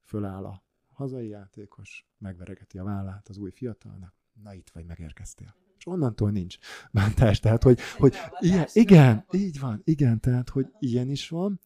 föláll 0.05 0.45
a 0.45 0.63
hazai 0.93 1.27
játékos, 1.27 2.07
megveregeti 2.17 2.77
a 2.77 2.83
vállát 2.83 3.29
az 3.29 3.37
új 3.37 3.51
fiatalnak, 3.51 4.13
na 4.43 4.53
itt 4.53 4.69
vagy, 4.69 4.85
megérkeztél. 4.85 5.55
És 5.77 5.87
onnantól 5.87 6.31
nincs 6.31 6.57
bántás, 6.91 7.39
tehát 7.39 7.63
hogy, 7.63 7.79
hogy 7.97 8.15
ilyen, 8.39 8.67
igen, 8.73 9.25
így 9.31 9.59
van, 9.59 9.81
igen, 9.83 10.19
tehát 10.19 10.49
hogy 10.49 10.67
ilyen 10.79 11.09
is 11.09 11.29
van, 11.29 11.59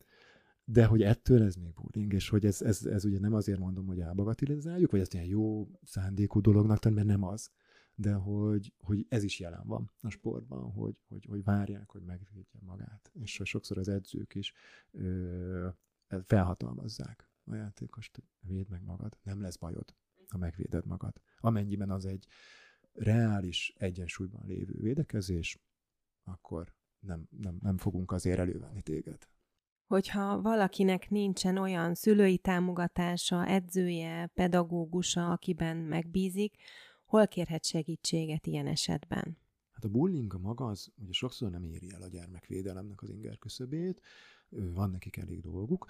de 0.63 0.86
hogy 0.86 1.02
ettől 1.02 1.43
ez 1.43 1.56
még 1.56 1.73
bullying, 1.73 2.13
és 2.13 2.30
hogy 2.30 2.45
ez, 2.45 2.62
ez, 2.62 2.86
ez 2.86 3.06
ugye 3.06 3.19
nem 3.19 3.34
azért 3.34 3.60
mondom, 3.60 3.86
hogy 3.86 3.99
elbagatilizáljuk, 3.99 4.91
vagy 4.91 4.99
ezt 4.99 5.13
ilyen 5.13 5.25
jó 5.25 5.67
szándékú 5.84 6.41
dolognak 6.41 6.80
tenni, 6.80 6.95
mert 6.95 7.08
nem 7.08 7.23
az, 7.23 7.49
de 7.95 8.13
hogy, 8.13 8.73
hogy 8.80 9.06
ez 9.10 9.23
is 9.23 9.39
jelen 9.39 9.63
van 9.65 9.91
a 10.02 10.10
sportban, 10.10 10.71
hogy, 10.71 10.95
hogy, 11.08 11.25
hogy 11.30 11.43
várják, 11.43 11.89
hogy 11.89 12.02
megvédje 12.02 12.60
magát, 12.65 13.12
és 13.21 13.38
hogy 13.38 13.47
sokszor 13.47 13.78
az 13.78 13.88
edzők 13.88 14.36
is 14.36 14.54
ö, 14.91 15.67
felhatalmazzák 16.23 17.29
a 17.51 17.55
játékost, 17.55 18.23
védd 18.39 18.69
meg 18.69 18.83
magad, 18.83 19.17
nem 19.23 19.41
lesz 19.41 19.57
bajod, 19.57 19.95
ha 20.27 20.38
megvéded 20.38 20.85
magad. 20.85 21.21
Amennyiben 21.38 21.89
az 21.89 22.05
egy 22.05 22.27
reális 22.93 23.73
egyensúlyban 23.77 24.45
lévő 24.45 24.79
védekezés, 24.79 25.59
akkor 26.23 26.75
nem, 26.99 27.27
nem, 27.29 27.57
nem 27.62 27.77
fogunk 27.77 28.12
azért 28.12 28.39
elővenni 28.39 28.81
téged. 28.81 29.27
Hogyha 29.88 30.41
valakinek 30.41 31.09
nincsen 31.09 31.57
olyan 31.57 31.95
szülői 31.95 32.38
támogatása, 32.38 33.45
edzője, 33.45 34.27
pedagógusa, 34.27 35.31
akiben 35.31 35.77
megbízik, 35.77 36.55
hol 37.05 37.27
kérhet 37.27 37.65
segítséget 37.65 38.47
ilyen 38.47 38.67
esetben? 38.67 39.38
Hát 39.71 39.83
a 39.83 39.89
bullying 39.89 40.39
maga 40.41 40.65
az 40.65 40.91
ugye 40.95 41.12
sokszor 41.12 41.51
nem 41.51 41.63
éri 41.63 41.91
el 41.93 42.01
a 42.01 42.07
gyermekvédelemnek 42.07 43.01
az 43.01 43.09
inger 43.09 43.38
küszöbét, 43.38 44.01
van 44.49 44.89
nekik 44.89 45.17
elég 45.17 45.41
dolguk. 45.41 45.85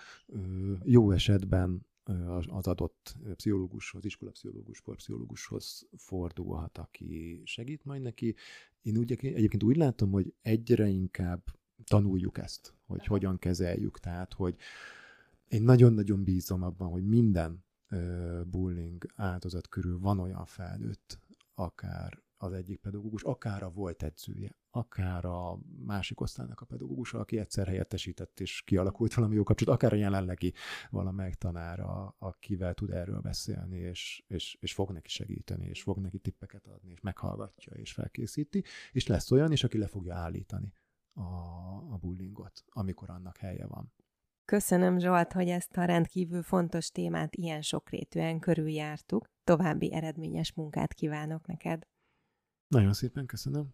Jó 0.84 1.12
esetben 1.12 1.88
az 2.48 2.68
adott 2.68 3.16
pszichológushoz, 3.36 4.06
iskolapszichológus, 4.06 4.78
sportpszichológushoz 4.78 5.88
fordulhat, 5.98 6.78
aki 6.78 7.42
segít 7.46 7.86
majd 7.86 8.02
neki. 8.02 8.36
Én 8.82 8.98
úgy, 8.98 9.12
egyébként 9.12 9.64
úgy 9.64 9.76
látom, 9.76 10.12
hogy 10.12 10.34
egyre 10.42 10.88
inkább 10.88 11.44
tanuljuk 11.84 12.38
ezt, 12.38 12.74
hogy 12.86 13.06
hogyan 13.06 13.38
kezeljük. 13.38 14.00
Tehát, 14.00 14.34
hogy 14.34 14.56
én 15.48 15.64
nagyon-nagyon 15.64 16.24
bízom 16.24 16.64
abban, 16.64 16.90
hogy 16.90 17.06
minden 17.06 17.64
bullying 18.46 19.06
áldozat 19.16 19.68
körül 19.68 20.00
van 20.00 20.20
olyan 20.20 20.46
felnőtt, 20.46 21.20
akár 21.54 22.22
az 22.42 22.54
egyik 22.54 22.80
pedagógus, 22.80 23.24
akár 23.24 23.64
a 23.64 23.70
volt 23.70 24.04
edzője, 24.04 24.56
akár 24.70 25.26
a 25.26 25.60
másik 25.86 26.22
osztálynak 26.22 26.62
a 26.62 26.66
pedagógusa, 26.66 27.20
aki 27.20 27.40
egyszer 27.40 27.68
helyettesített 27.68 28.40
és 28.40 28.62
kialakult 28.66 29.14
valami 29.14 29.36
jó 29.36 29.44
kapcsolat, 29.44 29.76
akár 29.76 29.94
a 29.94 29.96
jelenlegi 29.96 30.54
valamelyik 30.90 31.36
tanára, 31.36 32.16
akivel 32.18 32.74
tud 32.74 32.92
erről 32.92 33.20
beszélni, 33.20 33.78
és, 33.78 34.24
és, 34.28 34.58
és 34.60 34.74
fog 34.74 34.92
neki 34.92 35.10
segíteni, 35.10 35.66
és 35.66 35.82
fog 35.82 35.98
neki 35.98 36.20
tippeket 36.20 36.68
adni, 36.68 36.92
és 36.92 37.00
meghallgatja, 37.00 37.74
és 37.74 37.94
felkészíti, 37.94 38.64
és 38.92 39.08
lesz 39.08 39.32
olyan 39.32 39.52
is, 39.52 39.64
aki 39.64 39.78
le 39.78 39.88
fogja 39.88 40.16
állítani 40.16 40.74
a, 41.14 41.22
a 41.94 41.98
bullyingot, 42.02 42.64
amikor 42.68 43.10
annak 43.10 43.38
helye 43.38 43.66
van. 43.66 43.94
Köszönöm 44.46 45.00
Zsolt, 45.00 45.34
hogy 45.34 45.48
ezt 45.48 45.78
a 45.78 45.86
rendkívül 45.86 46.44
fontos 46.44 46.92
témát 46.92 47.36
ilyen 47.36 47.62
sokrétűen 47.62 48.40
körüljártuk. 48.40 49.26
További 49.44 49.94
eredményes 49.94 50.54
munkát 50.54 50.94
kívánok 50.94 51.48
neked. 51.48 51.88
Nagyon 52.70 52.94
szépen 52.94 53.26
köszönöm. 53.26 53.68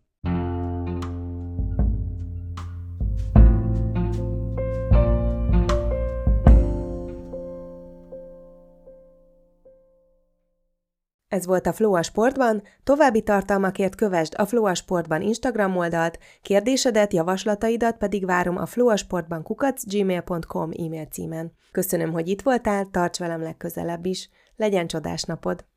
Ez 11.28 11.46
volt 11.46 11.68
a 11.68 11.74
Flow 11.74 11.94
a 11.94 12.04
Sportban, 12.04 12.64
további 12.84 13.22
tartalmakért 13.22 13.96
kövesd 13.96 14.34
a 14.38 14.46
Flow 14.46 14.66
a 14.66 14.74
Sportban 14.74 15.22
Instagram 15.22 15.78
oldalt, 15.78 16.20
kérdésedet, 16.42 17.14
javaslataidat 17.14 17.98
pedig 17.98 18.26
várom 18.26 18.58
a 18.58 18.66
flowasportban 18.66 19.44
kukacgmail.com 19.44 20.72
e-mail 20.78 21.06
címen. 21.06 21.52
Köszönöm, 21.72 22.12
hogy 22.12 22.28
itt 22.28 22.42
voltál, 22.42 22.86
tarts 22.92 23.18
velem 23.18 23.42
legközelebb 23.42 24.06
is, 24.06 24.30
legyen 24.56 24.88
csodás 24.88 25.24
napod! 25.24 25.66